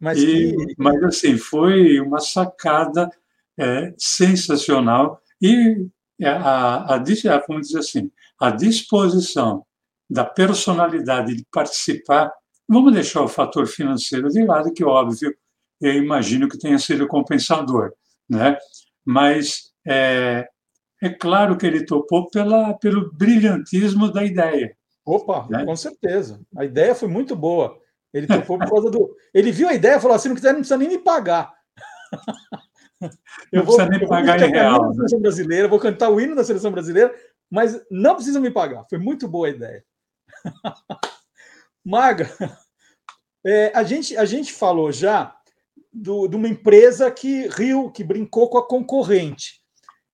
[0.00, 3.10] Mas E- que mas assim, foi uma sacada
[3.58, 5.86] é, sensacional e
[6.20, 8.10] é, a, a, a- vamos dizer assim,
[8.40, 9.64] a disposição
[10.08, 12.32] da personalidade de participar,
[12.68, 15.34] vamos deixar o fator financeiro de lado, que óbvio,
[15.80, 17.92] eu imagino que tenha sido compensador,
[18.28, 18.56] né?
[19.04, 20.48] Mas é,
[21.02, 24.74] é claro que ele topou pela, pelo brilhantismo da ideia.
[25.04, 25.64] Opa, né?
[25.64, 26.40] com certeza.
[26.56, 27.76] A ideia foi muito boa.
[28.12, 29.16] Ele topou por causa do.
[29.32, 31.52] Ele viu a ideia e falou assim: não quiser, não precisa nem me pagar.
[33.52, 36.10] Não precisa nem vou pagar em cantar o hino real, da seleção brasileira, vou cantar
[36.10, 37.14] o hino da seleção brasileira,
[37.50, 38.84] mas não precisa me pagar.
[38.88, 39.84] Foi muito boa a ideia.
[41.84, 42.30] Maga,
[43.44, 45.34] é, a, gente, a gente falou já
[45.92, 49.60] do- de uma empresa que riu, que brincou com a concorrente.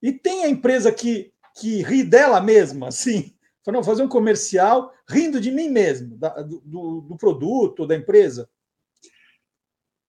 [0.00, 3.35] E tem a empresa que, que ri dela mesma, assim.
[3.66, 8.48] Falou, fazer um comercial rindo de mim mesmo, da- do, do- do produto, da empresa.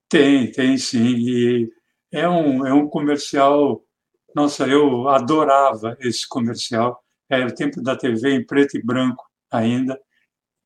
[0.07, 1.15] Tem, tem sim.
[1.17, 1.69] E
[2.11, 3.83] é um, é um comercial.
[4.35, 7.03] Nossa, eu adorava esse comercial.
[7.27, 9.99] É o tempo da TV em preto e branco ainda.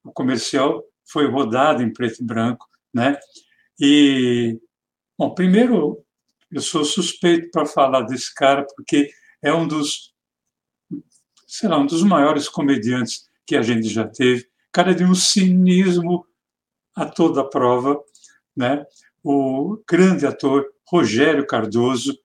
[0.04, 3.18] O comercial foi rodado em preto e branco, né?
[3.80, 4.60] E,
[5.18, 6.04] bom, primeiro,
[6.52, 9.10] eu sou suspeito para falar desse cara, porque
[9.42, 10.11] é um dos,
[11.52, 14.48] sei lá, um dos maiores comediantes que a gente já teve.
[14.72, 16.26] Cara de um cinismo
[16.96, 18.02] a toda prova,
[18.56, 18.86] né?
[19.22, 22.18] o grande ator Rogério Cardoso,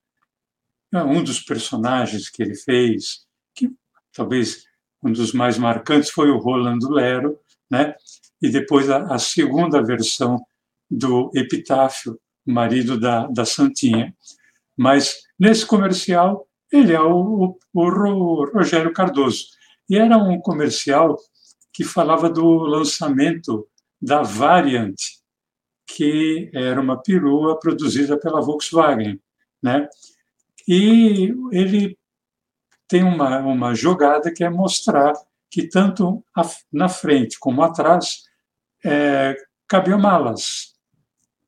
[0.95, 3.69] é um dos personagens que ele fez, que
[4.13, 4.65] talvez
[5.03, 7.37] um dos mais marcantes foi o Rolando Lero,
[7.69, 7.97] né?
[8.41, 10.41] e depois a, a segunda versão
[10.89, 14.15] do Epitáfio, marido da, da Santinha.
[14.77, 19.47] Mas nesse comercial, ele é o, o, o Ro- Rogério Cardoso.
[19.89, 21.17] E era um comercial
[21.73, 23.69] que falava do lançamento
[24.01, 24.97] da Variant,
[25.87, 29.21] que era uma perua produzida pela Volkswagen,
[29.63, 29.89] né?
[30.67, 31.97] E ele
[32.89, 35.13] tem uma, uma jogada que é mostrar
[35.51, 36.25] que tanto
[36.73, 38.25] na frente como atrás
[38.85, 39.37] é,
[39.69, 40.75] cabiam malas.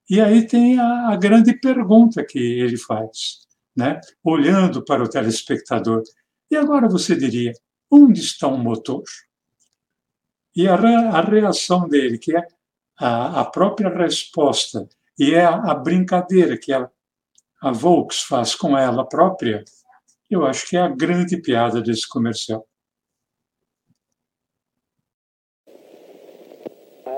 [0.09, 3.46] E aí tem a, a grande pergunta que ele faz,
[3.79, 4.01] né?
[4.25, 6.03] olhando para o telespectador.
[6.51, 7.53] E agora você diria,
[7.88, 9.05] onde está o motor?
[10.57, 12.45] E a, a reação dele, que é
[12.99, 16.91] a, a própria resposta, e é a, a brincadeira que a,
[17.62, 19.62] a Volks faz com ela própria,
[20.29, 22.67] eu acho que é a grande piada desse comercial.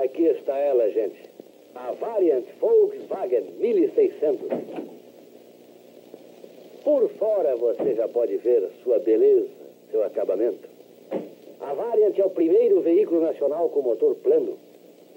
[0.03, 1.31] Aqui está ela, gente.
[1.73, 5.00] A Variant Volkswagen 1600.
[6.83, 9.49] Por fora você já pode ver sua beleza,
[9.91, 10.67] seu acabamento.
[11.59, 14.57] A Variant é o primeiro veículo nacional com motor plano.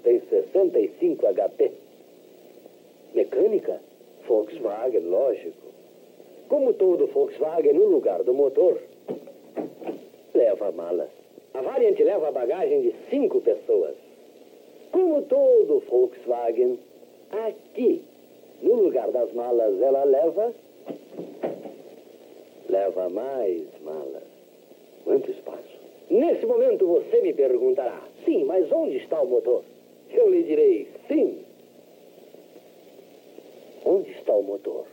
[0.03, 1.71] Tem 65 HP.
[3.15, 3.81] Mecânica?
[4.27, 5.65] Volkswagen, lógico.
[6.47, 8.79] Como todo Volkswagen, no lugar do motor,
[10.33, 11.09] leva malas.
[11.53, 13.95] A Variant leva a bagagem de cinco pessoas.
[14.91, 16.77] Como todo Volkswagen,
[17.31, 18.03] aqui,
[18.61, 20.53] no lugar das malas, ela leva.
[22.75, 24.23] Leva mais malas.
[25.05, 25.75] Quanto espaço?
[26.09, 29.63] Nesse momento você me perguntará: sim, mas onde está o motor?
[30.11, 31.39] Eu lhe direi: sim.
[33.85, 34.85] Onde está o motor?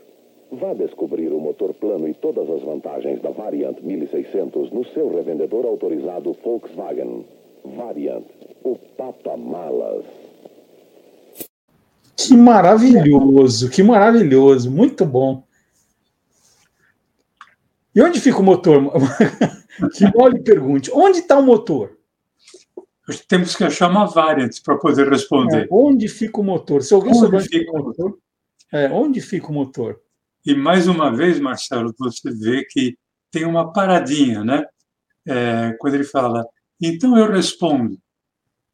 [0.52, 5.64] Vá descobrir o motor plano e todas as vantagens da Variant 1600 no seu revendedor
[5.64, 7.24] autorizado Volkswagen.
[7.64, 8.24] Variant,
[8.62, 10.04] o papa-malas.
[12.16, 15.42] Que maravilhoso, que maravilhoso, muito bom.
[17.94, 18.80] E onde fica o motor?
[19.94, 20.90] que mal lhe pergunte.
[20.92, 21.98] Onde está o motor?
[23.28, 25.64] Temos que achar uma variant para poder responder.
[25.64, 26.82] É, onde fica o motor?
[26.82, 28.18] Se alguém souber onde fica fica o motor,
[28.72, 30.00] é, onde fica o motor?
[30.46, 32.96] E mais uma vez, Marcelo, você vê que
[33.30, 34.64] tem uma paradinha, né?
[35.26, 36.44] É, quando ele fala,
[36.80, 37.98] então eu respondo.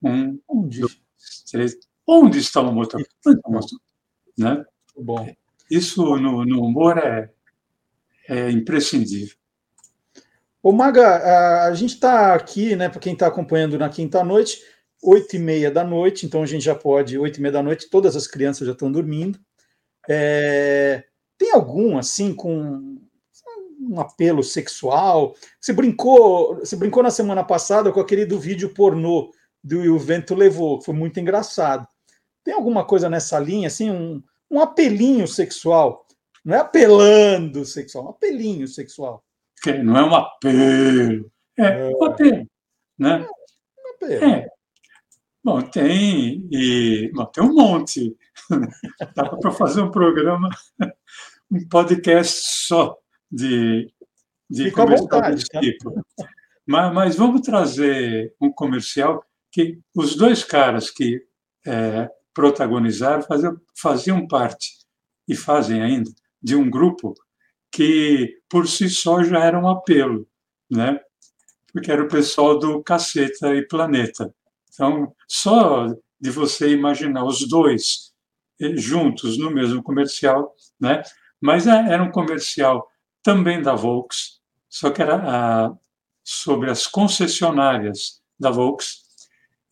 [0.02, 0.80] Um, onde?
[0.80, 1.00] dois,
[1.50, 1.76] três.
[2.06, 3.00] Onde está o motor?
[3.26, 3.78] Onde está o motor?
[4.38, 4.64] Né?
[4.96, 5.26] Bom.
[5.70, 7.30] Isso no, no humor é,
[8.28, 9.34] é imprescindível.
[10.62, 14.60] Ô, Maga, a, gente está aqui, né, para quem está acompanhando na quinta-noite,
[15.02, 17.88] oito e meia da noite, então a gente já pode, oito e meia da noite,
[17.88, 19.38] todas as crianças já estão dormindo.
[20.08, 21.04] É,
[21.38, 22.98] tem algum, assim, com
[23.80, 25.34] um apelo sexual?
[25.60, 29.30] Você brincou, você brincou na semana passada com aquele do vídeo pornô
[29.62, 31.86] do E o Vento Levou, foi muito engraçado.
[32.42, 36.07] Tem alguma coisa nessa linha, assim, um, um apelinho sexual?
[36.48, 39.22] Não é apelando sexual, um apelinho sexual.
[39.84, 42.48] Não é um apelo, é, um apelo,
[42.98, 43.28] né?
[43.78, 44.24] Um apelo.
[44.24, 44.48] É.
[45.44, 48.16] Bom, tem, e, bom, tem um monte.
[49.14, 50.48] Dá para fazer um programa,
[51.52, 52.96] um podcast só
[53.30, 53.92] de,
[54.48, 55.60] de Fica comercial vontade, desse tá?
[55.60, 56.02] tipo.
[56.66, 61.22] Mas, mas vamos trazer um comercial que os dois caras que
[61.66, 64.78] é, protagonizaram faziam, faziam parte,
[65.28, 66.10] e fazem ainda,
[66.42, 67.14] de um grupo
[67.72, 70.26] que por si só já era um apelo,
[70.70, 71.00] né?
[71.72, 74.34] porque era o pessoal do Caceta e Planeta.
[74.72, 75.86] Então, só
[76.20, 78.12] de você imaginar os dois
[78.60, 81.02] eh, juntos no mesmo comercial, né?
[81.40, 82.86] mas é- era um comercial
[83.22, 85.16] também da Volks, só que era
[85.68, 85.74] ah,
[86.24, 89.02] sobre as concessionárias da Volks,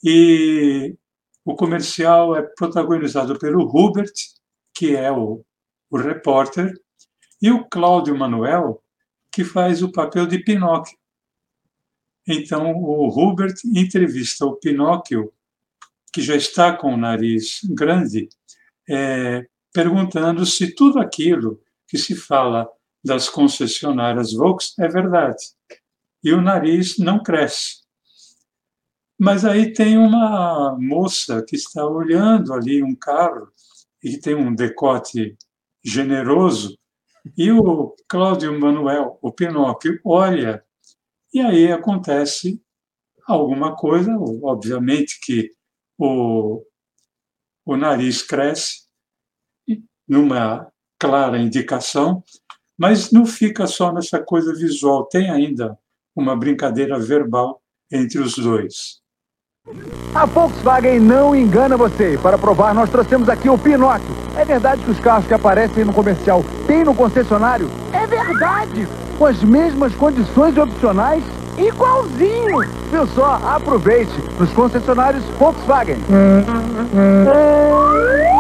[0.05, 0.95] e
[1.45, 4.13] o comercial é protagonizado pelo Hubert,
[4.75, 5.45] que é o,
[5.97, 6.73] o repórter,
[7.41, 8.83] e o Cláudio Manuel,
[9.33, 10.97] que faz o papel de Pinóquio.
[12.27, 15.33] Então, o Hubert entrevista o Pinóquio,
[16.13, 18.29] que já está com o nariz grande,
[18.89, 22.69] eh, perguntando se tudo aquilo que se fala
[23.05, 25.45] das concessionárias Volks é verdade.
[26.25, 27.85] E o nariz não cresce.
[29.19, 33.49] Mas aí tem uma moça que está olhando ali um carro
[34.03, 35.37] e tem um decote
[35.87, 36.77] generoso,
[37.39, 40.65] e o Cláudio Manuel, o Pinóquio, olha,
[41.33, 42.61] e aí acontece
[43.27, 44.11] alguma coisa,
[44.43, 45.51] obviamente que
[45.97, 46.63] o,
[47.65, 48.87] o nariz cresce,
[50.09, 52.23] numa clara indicação,
[52.77, 55.79] mas não fica só nessa coisa visual, tem ainda
[56.15, 59.01] uma brincadeira verbal entre os dois.
[60.15, 62.17] A Volkswagen não engana você.
[62.23, 64.15] Para provar, nós trouxemos aqui o Pinóquio.
[64.37, 67.69] É verdade que os carros que aparecem no comercial têm no concessionário?
[67.93, 68.87] É verdade!
[69.19, 71.23] Com as mesmas condições opcionais?
[71.59, 72.61] Igualzinho!
[72.93, 73.41] Viu só?
[73.45, 75.99] Aproveite nos concessionários Volkswagen.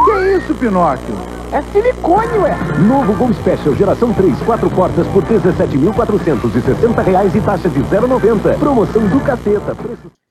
[0.04, 1.14] Que isso, Pinóquio?
[1.50, 2.56] É silicone, ué!
[2.86, 8.58] Novo Gol Special geração 3, quatro portas por 17.460 reais e taxa de 0,90.
[8.58, 9.74] Promoção do caceta.
[9.74, 10.25] Preço...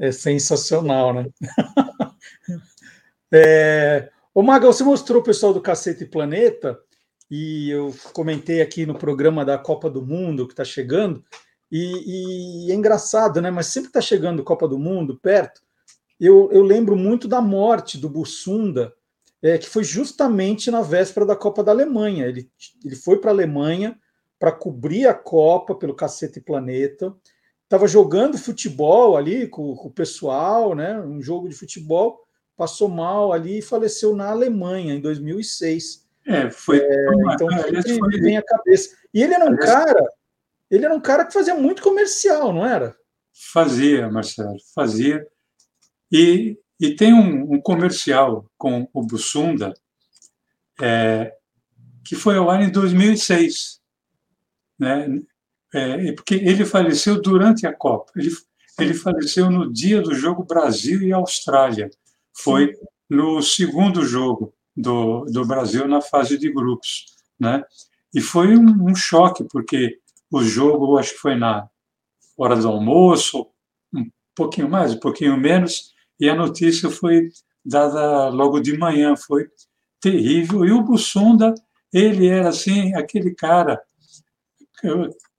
[0.00, 1.26] É sensacional, né?
[3.30, 4.10] é...
[4.34, 6.80] Ô, Maga, você mostrou o pessoal do Cacete Planeta,
[7.30, 11.22] e eu comentei aqui no programa da Copa do Mundo que está chegando,
[11.70, 13.50] e, e, é engraçado, né?
[13.50, 15.60] Mas sempre está chegando Copa do Mundo perto.
[16.18, 18.92] Eu, eu lembro muito da morte do Bussunda,
[19.42, 22.26] é, que foi justamente na véspera da Copa da Alemanha.
[22.26, 22.50] Ele,
[22.84, 23.96] ele foi para a Alemanha
[24.38, 27.14] para cobrir a Copa pelo Cacete Planeta.
[27.70, 31.00] Estava jogando futebol ali com, com, o pessoal, né?
[31.00, 36.04] Um jogo de futebol, passou mal ali e faleceu na Alemanha em 2006.
[36.26, 36.80] É, foi.
[36.80, 37.48] É, então
[37.80, 38.20] sempre foi...
[38.20, 38.96] vem a cabeça.
[39.14, 40.04] E ele era um cara,
[40.68, 42.96] ele era um cara que fazia muito comercial, não era?
[43.32, 45.24] Fazia, Marcelo, fazia.
[46.10, 49.72] E, e tem um, um comercial com o Bussunda
[50.82, 51.36] é,
[52.04, 53.80] que foi ao ar em 2006,
[54.76, 55.06] né?
[55.72, 58.12] É, porque ele faleceu durante a Copa.
[58.16, 58.30] Ele,
[58.78, 61.90] ele faleceu no dia do jogo Brasil e Austrália.
[62.32, 62.74] Foi
[63.08, 67.06] no segundo jogo do, do Brasil na fase de grupos,
[67.38, 67.62] né?
[68.14, 69.98] E foi um, um choque porque
[70.30, 71.68] o jogo, acho que foi na
[72.36, 73.46] hora do almoço,
[73.92, 77.28] um pouquinho mais, um pouquinho menos, e a notícia foi
[77.64, 79.48] dada logo de manhã, foi
[80.00, 80.64] terrível.
[80.64, 81.54] E o Bussunda,
[81.92, 83.80] ele era assim, aquele cara,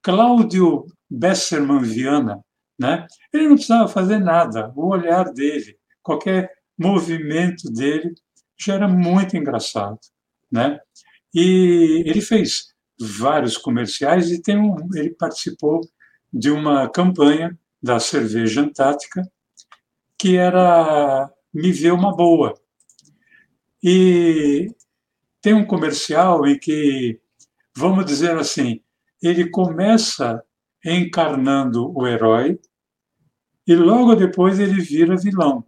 [0.01, 2.43] Cláudio Besserman Viana,
[2.79, 3.05] né?
[3.31, 8.13] Ele não precisava fazer nada, o olhar dele, qualquer movimento dele
[8.59, 9.99] já era muito engraçado,
[10.51, 10.79] né?
[11.33, 15.81] E ele fez vários comerciais e tem um, ele participou
[16.31, 19.23] de uma campanha da cerveja Antártica
[20.17, 22.53] que era Me Vê Uma Boa.
[23.83, 24.67] E
[25.41, 27.19] tem um comercial em que,
[27.75, 28.81] vamos dizer assim,
[29.21, 30.43] ele começa
[30.83, 32.59] encarnando o herói
[33.67, 35.63] e logo depois ele vira vilão.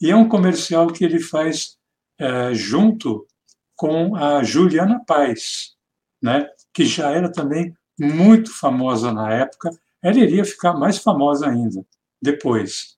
[0.00, 1.78] E é um comercial que ele faz
[2.18, 3.26] é, junto
[3.74, 5.76] com a Juliana Paz,
[6.22, 9.70] né, que já era também muito famosa na época.
[10.02, 11.84] Ela iria ficar mais famosa ainda
[12.20, 12.96] depois,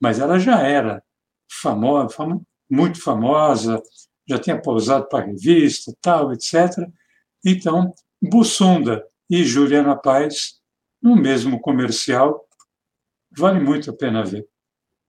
[0.00, 1.02] mas ela já era
[1.50, 3.80] famosa, fam muito famosa,
[4.28, 6.88] já tinha pousado para revista, tal, etc.
[7.44, 10.54] Então, Bussunda e Juliana Paz,
[11.02, 12.44] no mesmo comercial,
[13.36, 14.46] vale muito a pena ver.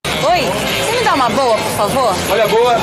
[0.05, 2.14] Oi, você me dá uma boa, por favor?
[2.32, 2.76] Olha a boa.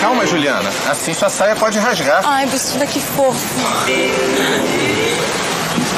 [0.00, 0.68] Calma, Juliana.
[0.90, 2.22] Assim sua saia pode rasgar.
[2.24, 3.54] Ai, vestida que fofo.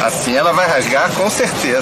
[0.04, 1.80] Assim ela vai rasgar com certeza.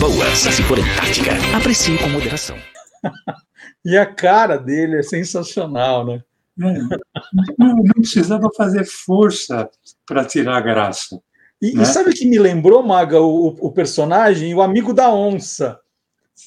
[0.00, 1.32] Boa, se for em tática.
[1.56, 2.56] Aprecie com moderação.
[3.84, 6.20] E a cara dele é sensacional, né?
[6.56, 9.70] Não, não precisava fazer força
[10.04, 11.20] para tirar a graça.
[11.62, 11.84] E, né?
[11.84, 14.52] e sabe o que me lembrou, Maga, o, o personagem?
[14.56, 15.78] O amigo da onça.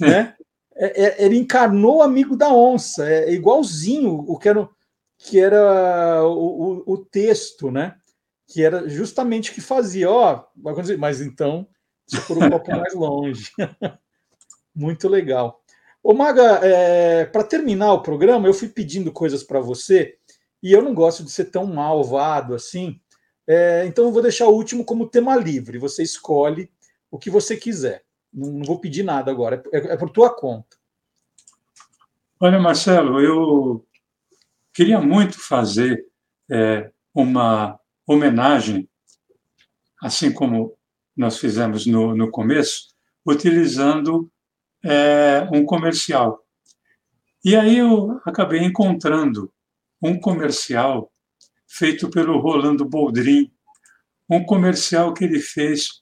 [0.01, 0.34] Né?
[0.76, 4.67] É- é- ele encarnou o amigo da onça, é igualzinho o que era,
[5.17, 7.95] que era o, o- o texto, né?
[8.49, 11.67] Que era justamente o que fazia, ó, acontecer, mas então,
[12.07, 13.51] se for um pouco mais longe.
[14.73, 15.61] Muito legal.
[16.01, 16.61] Ô, Maga,
[17.31, 20.17] para terminar o programa, eu fui pedindo coisas para você
[20.61, 22.99] e eu não gosto de ser tão malvado assim.
[23.47, 25.77] É, então eu vou deixar o último como tema livre.
[25.77, 26.71] Você escolhe
[27.09, 28.03] o que você quiser.
[28.31, 30.77] Não, não vou pedir nada agora, é, é por tua conta.
[32.39, 33.85] Olha, Marcelo, eu
[34.71, 36.05] queria muito fazer
[36.49, 37.79] é, uma
[38.12, 38.89] homenagem,
[40.01, 40.76] assim como
[41.16, 42.88] nós fizemos no, no começo,
[43.24, 44.32] utilizando
[44.84, 46.43] é, um comercial.
[47.45, 49.53] E aí eu acabei encontrando
[50.01, 51.12] um comercial
[51.68, 53.51] feito pelo Rolando Boldrin,
[54.28, 56.01] um comercial que ele fez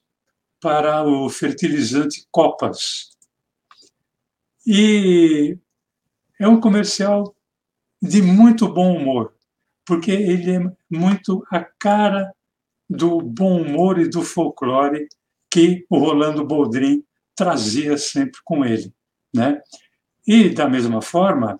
[0.61, 3.09] para o fertilizante Copas.
[4.65, 5.57] E
[6.39, 7.35] é um comercial
[8.01, 9.33] de muito bom humor,
[9.87, 10.59] porque ele é
[10.91, 12.31] muito a cara
[12.89, 15.07] do bom humor e do folclore
[15.49, 18.93] que o Rolando Boldrin trazia sempre com ele,
[19.33, 19.61] né?
[20.27, 21.59] E da mesma forma,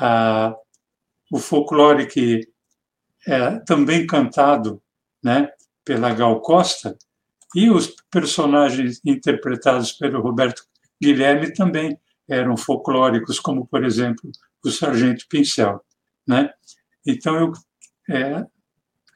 [0.00, 0.56] a,
[1.30, 2.48] o folclore que
[3.26, 4.82] é também cantado,
[5.22, 5.50] né,
[5.84, 6.96] pela Gal Costa
[7.54, 10.62] e os personagens interpretados pelo Roberto
[11.02, 11.98] Guilherme também
[12.28, 14.30] eram folclóricos, como por exemplo
[14.64, 15.84] o Sargento Pincel,
[16.26, 16.50] né?
[17.06, 17.52] Então eu,
[18.08, 18.44] é,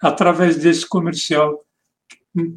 [0.03, 1.65] através desse comercial,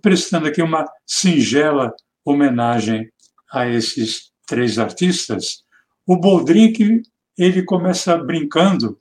[0.02, 3.12] prestando aqui uma singela homenagem
[3.52, 5.64] a esses três artistas,
[6.06, 7.02] o Boldrin
[7.38, 9.00] ele começa brincando,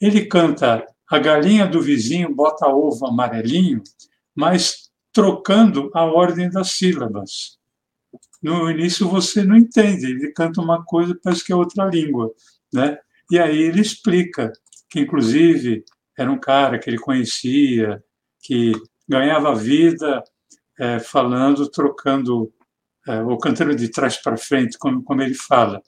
[0.00, 3.82] ele canta a galinha do vizinho bota ovo amarelinho,
[4.34, 7.58] mas trocando a ordem das sílabas.
[8.40, 12.32] No início você não entende, ele canta uma coisa parece que é outra língua,
[12.72, 12.96] né?
[13.30, 14.52] E aí ele explica
[14.88, 15.84] que inclusive
[16.20, 18.04] era um cara que ele conhecia,
[18.42, 18.72] que
[19.08, 20.22] ganhava vida
[20.78, 22.52] é, falando, trocando
[23.08, 25.82] é, ou cantando de trás para frente, como, como ele fala.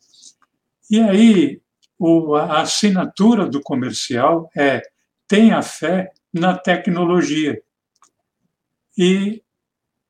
[0.90, 1.60] E aí
[1.98, 4.80] o, a assinatura do comercial é
[5.28, 7.62] tenha fé na tecnologia.
[8.96, 9.42] E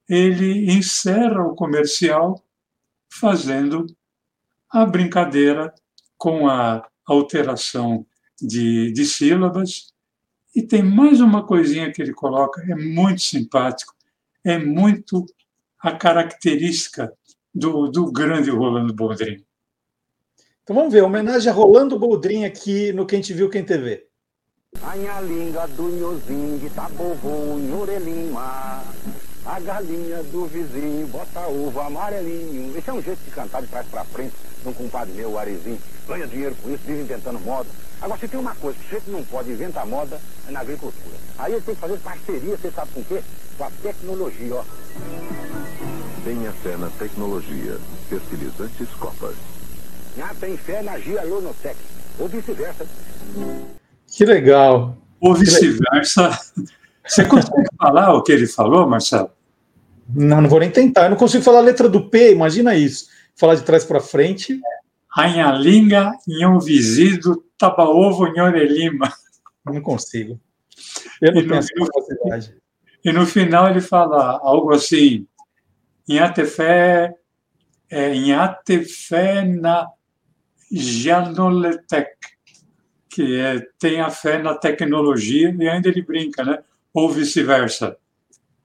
[0.09, 2.41] ele encerra o comercial
[3.11, 3.87] fazendo
[4.71, 5.75] a brincadeira
[6.17, 8.07] com a alteração
[8.41, 9.92] de, de sílabas.
[10.55, 13.95] E tem mais uma coisinha que ele coloca, é muito simpático,
[14.45, 15.25] é muito
[15.81, 17.13] a característica
[17.55, 19.43] do, do grande Rolando Boldrin.
[20.63, 24.07] Então vamos ver, homenagem a Rolando Boldrin aqui no Quem Te Viu, Quem TV.
[24.81, 28.83] Anhalinga do nhozinho de tabovo em orelhinha.
[29.45, 32.77] A galinha do vizinho bota ovo amarelinho.
[32.79, 35.39] Esse é um jeito de cantar de trás pra frente de um compadre meu, o
[35.39, 35.79] Arizinho.
[36.07, 37.69] Ganha dinheiro com isso, vive inventando moda.
[38.03, 41.17] Agora, se tem uma coisa que o sujeito não pode inventar moda, é na agricultura.
[41.39, 43.23] Aí ele tem que fazer parceria, você sabe com o quê?
[43.57, 44.65] Com a tecnologia, ó.
[46.25, 47.79] Tenha fé na tecnologia.
[48.09, 49.37] Fertilizantes Copas.
[50.21, 51.77] Ah, tem fé na Gia Lonotec.
[52.19, 52.87] Ou vice-versa.
[54.09, 54.97] Que legal.
[55.21, 56.39] Ou vice-versa.
[57.07, 59.31] Você consegue falar o que ele falou, Marcelo?
[60.13, 61.05] Não, não vou nem tentar.
[61.05, 63.07] Eu não consigo falar a letra do P, imagina isso.
[63.37, 64.61] Falar de trás para frente.
[65.17, 69.13] Anhalinga, Inhovizido, Tabaovo, Nhorelima.
[69.65, 70.41] Não consigo.
[71.21, 72.57] Eu não E no- tenho essa capacidade.
[73.05, 75.27] E no final ele fala algo assim:
[76.09, 77.15] Inhatefé,
[77.91, 79.89] é, Inhatefé na
[80.71, 82.11] Janoletec,
[83.09, 86.59] que é tenha fé na tecnologia, e ainda ele brinca, né?
[86.95, 87.97] Ou vice-versa.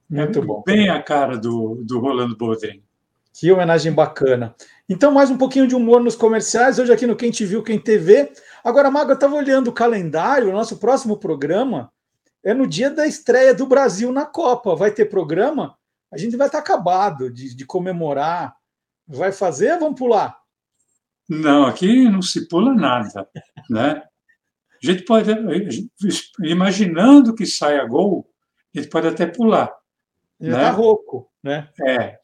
[0.08, 0.62] Muito bom.
[0.66, 2.82] Bem a cara do, do Rolando Boldrin.
[3.38, 4.54] Que homenagem bacana.
[4.88, 7.78] Então, mais um pouquinho de humor nos comerciais, hoje aqui no Quem Te Viu, Quem
[7.78, 8.32] TV.
[8.64, 11.92] Agora, Mago, eu estava olhando o calendário, o nosso próximo programa
[12.42, 14.74] é no dia da estreia do Brasil na Copa.
[14.74, 15.76] Vai ter programa?
[16.10, 18.56] A gente vai estar acabado de, de comemorar.
[19.06, 19.78] Vai fazer?
[19.78, 20.38] Vamos pular.
[21.28, 23.28] Não, aqui não se pula nada,
[23.68, 24.02] né?
[24.82, 25.30] A gente pode,
[26.42, 28.26] imaginando que saia gol,
[28.74, 29.70] a gente pode até pular.
[30.40, 30.52] Né?
[30.52, 31.68] tá rouco, né?
[31.86, 32.18] É.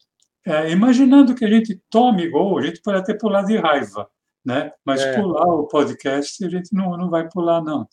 [0.45, 0.71] é.
[0.71, 4.09] Imaginando que a gente tome gol, a gente pode até pular de raiva,
[4.43, 4.71] né?
[4.85, 5.19] Mas é.
[5.19, 7.87] pular o podcast, a gente não, não vai pular, não.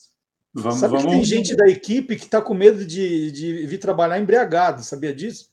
[0.54, 1.06] Vamos, Sabe vamos...
[1.06, 5.14] que tem gente da equipe que está com medo de, de vir trabalhar embriagado, sabia
[5.14, 5.50] disso?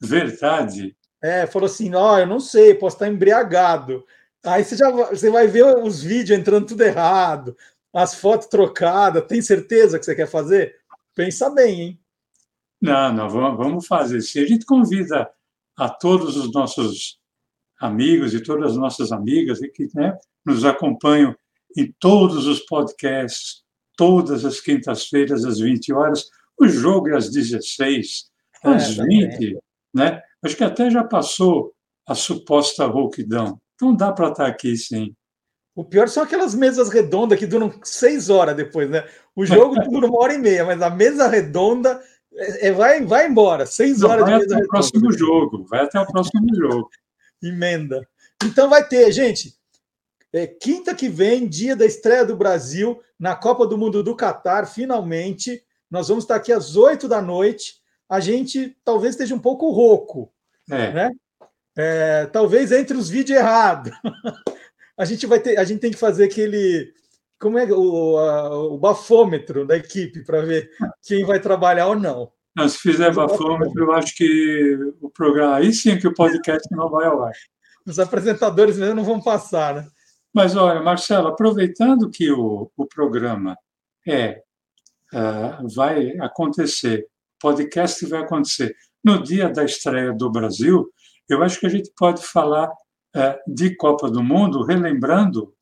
[0.00, 0.96] Verdade.
[1.20, 4.04] É, falou assim: ó, oh, eu não sei, posso estar embriagado.
[4.44, 7.56] Aí você já você vai ver os vídeos entrando tudo errado,
[7.92, 9.26] as fotos trocadas.
[9.26, 10.76] Tem certeza que você quer fazer?
[11.14, 12.00] Pensa bem, hein?
[12.80, 14.20] Não, não, vamos fazer.
[14.20, 15.28] Se a gente convida
[15.78, 17.18] a todos os nossos
[17.80, 21.34] amigos e todas as nossas amigas que né, nos acompanham
[21.76, 23.62] em todos os podcasts,
[23.96, 28.24] todas as quintas-feiras, às 20 horas, o jogo é às 16,
[28.64, 29.56] é, às 20,
[29.94, 30.20] né?
[30.42, 31.72] Acho que até já passou
[32.06, 33.60] a suposta rouquidão.
[33.74, 35.14] Então dá para estar tá aqui, sim.
[35.76, 39.04] O pior são aquelas mesas redondas que duram seis horas depois, né?
[39.36, 42.00] O jogo dura uma hora e meia, mas a mesa redonda
[42.38, 43.66] é, é vai, vai embora.
[43.66, 45.66] Seis horas Não, vai de mesa até o próximo jogo.
[45.68, 46.88] Vai até o próximo jogo.
[47.42, 48.06] Emenda.
[48.44, 49.54] Então vai ter, gente.
[50.32, 54.66] É, quinta que vem, dia da estreia do Brasil na Copa do Mundo do Catar,
[54.66, 55.62] finalmente.
[55.90, 57.76] Nós vamos estar aqui às oito da noite.
[58.08, 60.32] A gente talvez esteja um pouco rouco,
[60.70, 60.92] é.
[60.92, 61.10] né?
[61.76, 63.92] É, talvez entre os vídeos errados.
[64.96, 66.92] a gente vai ter, a gente tem que fazer aquele
[67.38, 70.70] como é o, a, o bafômetro da equipe para ver
[71.02, 72.32] quem vai trabalhar ou não.
[72.56, 76.90] não se fizer bafômetro, eu acho que o programa aí sim que o podcast não
[76.90, 77.34] vai ao ar.
[77.86, 79.88] Os apresentadores mesmo não vão passar, né?
[80.34, 83.56] Mas olha, Marcelo, aproveitando que o, o programa
[84.06, 84.42] é
[85.12, 87.06] uh, vai acontecer,
[87.40, 90.90] podcast vai acontecer no dia da estreia do Brasil,
[91.28, 95.54] eu acho que a gente pode falar uh, de Copa do Mundo, relembrando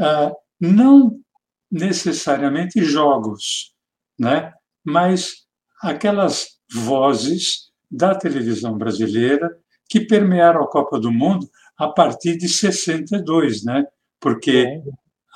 [0.00, 1.20] uh, não
[1.68, 3.74] necessariamente jogos,
[4.16, 4.52] né?
[4.84, 5.44] mas
[5.82, 9.50] aquelas vozes da televisão brasileira
[9.88, 13.84] que permearam a Copa do Mundo a partir de 62, né?
[14.20, 14.80] Porque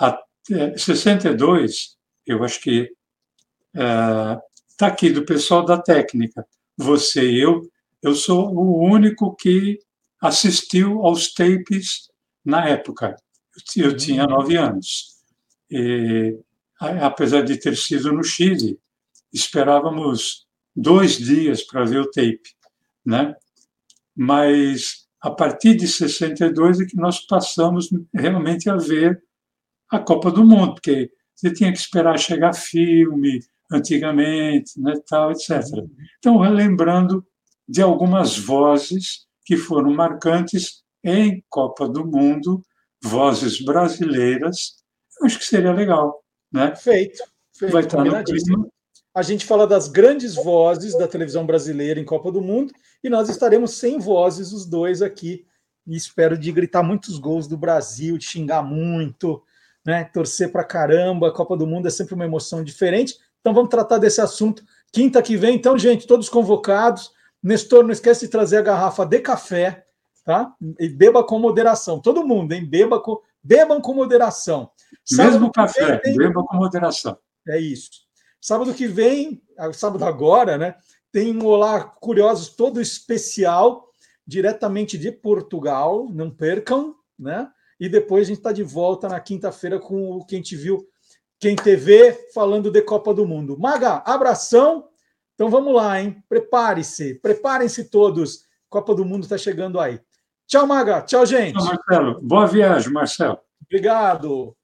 [0.00, 0.16] a,
[0.76, 1.96] 62,
[2.28, 2.92] é, eu acho que
[3.74, 6.46] está é, aqui do pessoal da técnica,
[6.76, 7.62] você e eu,
[8.00, 9.78] eu sou o único que
[10.22, 12.08] assistiu aos tapes
[12.44, 13.16] na época.
[13.76, 14.30] Eu tinha uhum.
[14.30, 15.15] nove anos.
[15.70, 16.38] E,
[16.80, 18.78] apesar de ter sido no Chile,
[19.32, 22.54] esperávamos dois dias para ver o tape,
[23.04, 23.34] né?
[24.14, 29.22] Mas a partir de 62 é que nós passamos realmente a ver
[29.90, 33.40] a Copa do Mundo, porque você tinha que esperar chegar filme
[33.70, 35.62] antigamente, né, tal, etc.
[36.18, 37.26] Então, relembrando
[37.68, 42.62] de algumas vozes que foram marcantes em Copa do Mundo,
[43.02, 44.76] vozes brasileiras,
[45.22, 46.22] acho que seria legal.
[46.52, 46.74] Né?
[46.74, 47.22] Feito.
[47.56, 48.70] feito Vai estar no.
[49.14, 53.30] A gente fala das grandes vozes da televisão brasileira em Copa do Mundo e nós
[53.30, 55.46] estaremos sem vozes, os dois aqui.
[55.86, 59.42] E espero de gritar muitos gols do Brasil, de xingar muito,
[59.86, 60.04] né?
[60.04, 61.28] torcer para caramba.
[61.28, 63.16] A Copa do Mundo é sempre uma emoção diferente.
[63.40, 64.62] Então vamos tratar desse assunto
[64.92, 65.54] quinta que vem.
[65.54, 67.10] Então, gente, todos convocados.
[67.42, 69.86] Nestor, não esquece de trazer a garrafa de café,
[70.24, 70.52] tá?
[70.80, 72.00] E beba com moderação.
[72.00, 72.66] Todo mundo, hein?
[72.66, 74.70] Beba com, bebam com moderação.
[75.04, 76.16] Sábado Mesmo café, tem...
[76.16, 77.16] beba com moderação.
[77.48, 77.90] É isso.
[78.40, 80.74] Sábado que vem, sábado agora, né?
[81.12, 83.88] Tem um Olá Curiosos todo especial,
[84.26, 86.08] diretamente de Portugal.
[86.12, 87.48] Não percam, né?
[87.78, 90.86] E depois a gente está de volta na quinta-feira com o Quem Te Viu,
[91.38, 93.58] Quem TV, falando de Copa do Mundo.
[93.58, 94.88] Maga, abração.
[95.34, 96.22] Então vamos lá, hein?
[96.28, 98.44] Prepare-se, preparem-se todos.
[98.68, 100.00] Copa do Mundo está chegando aí.
[100.46, 101.02] Tchau, Maga.
[101.02, 101.58] Tchau, gente.
[101.58, 102.20] Tchau, Marcelo.
[102.22, 103.38] Boa viagem, Marcelo.
[103.64, 104.56] Obrigado.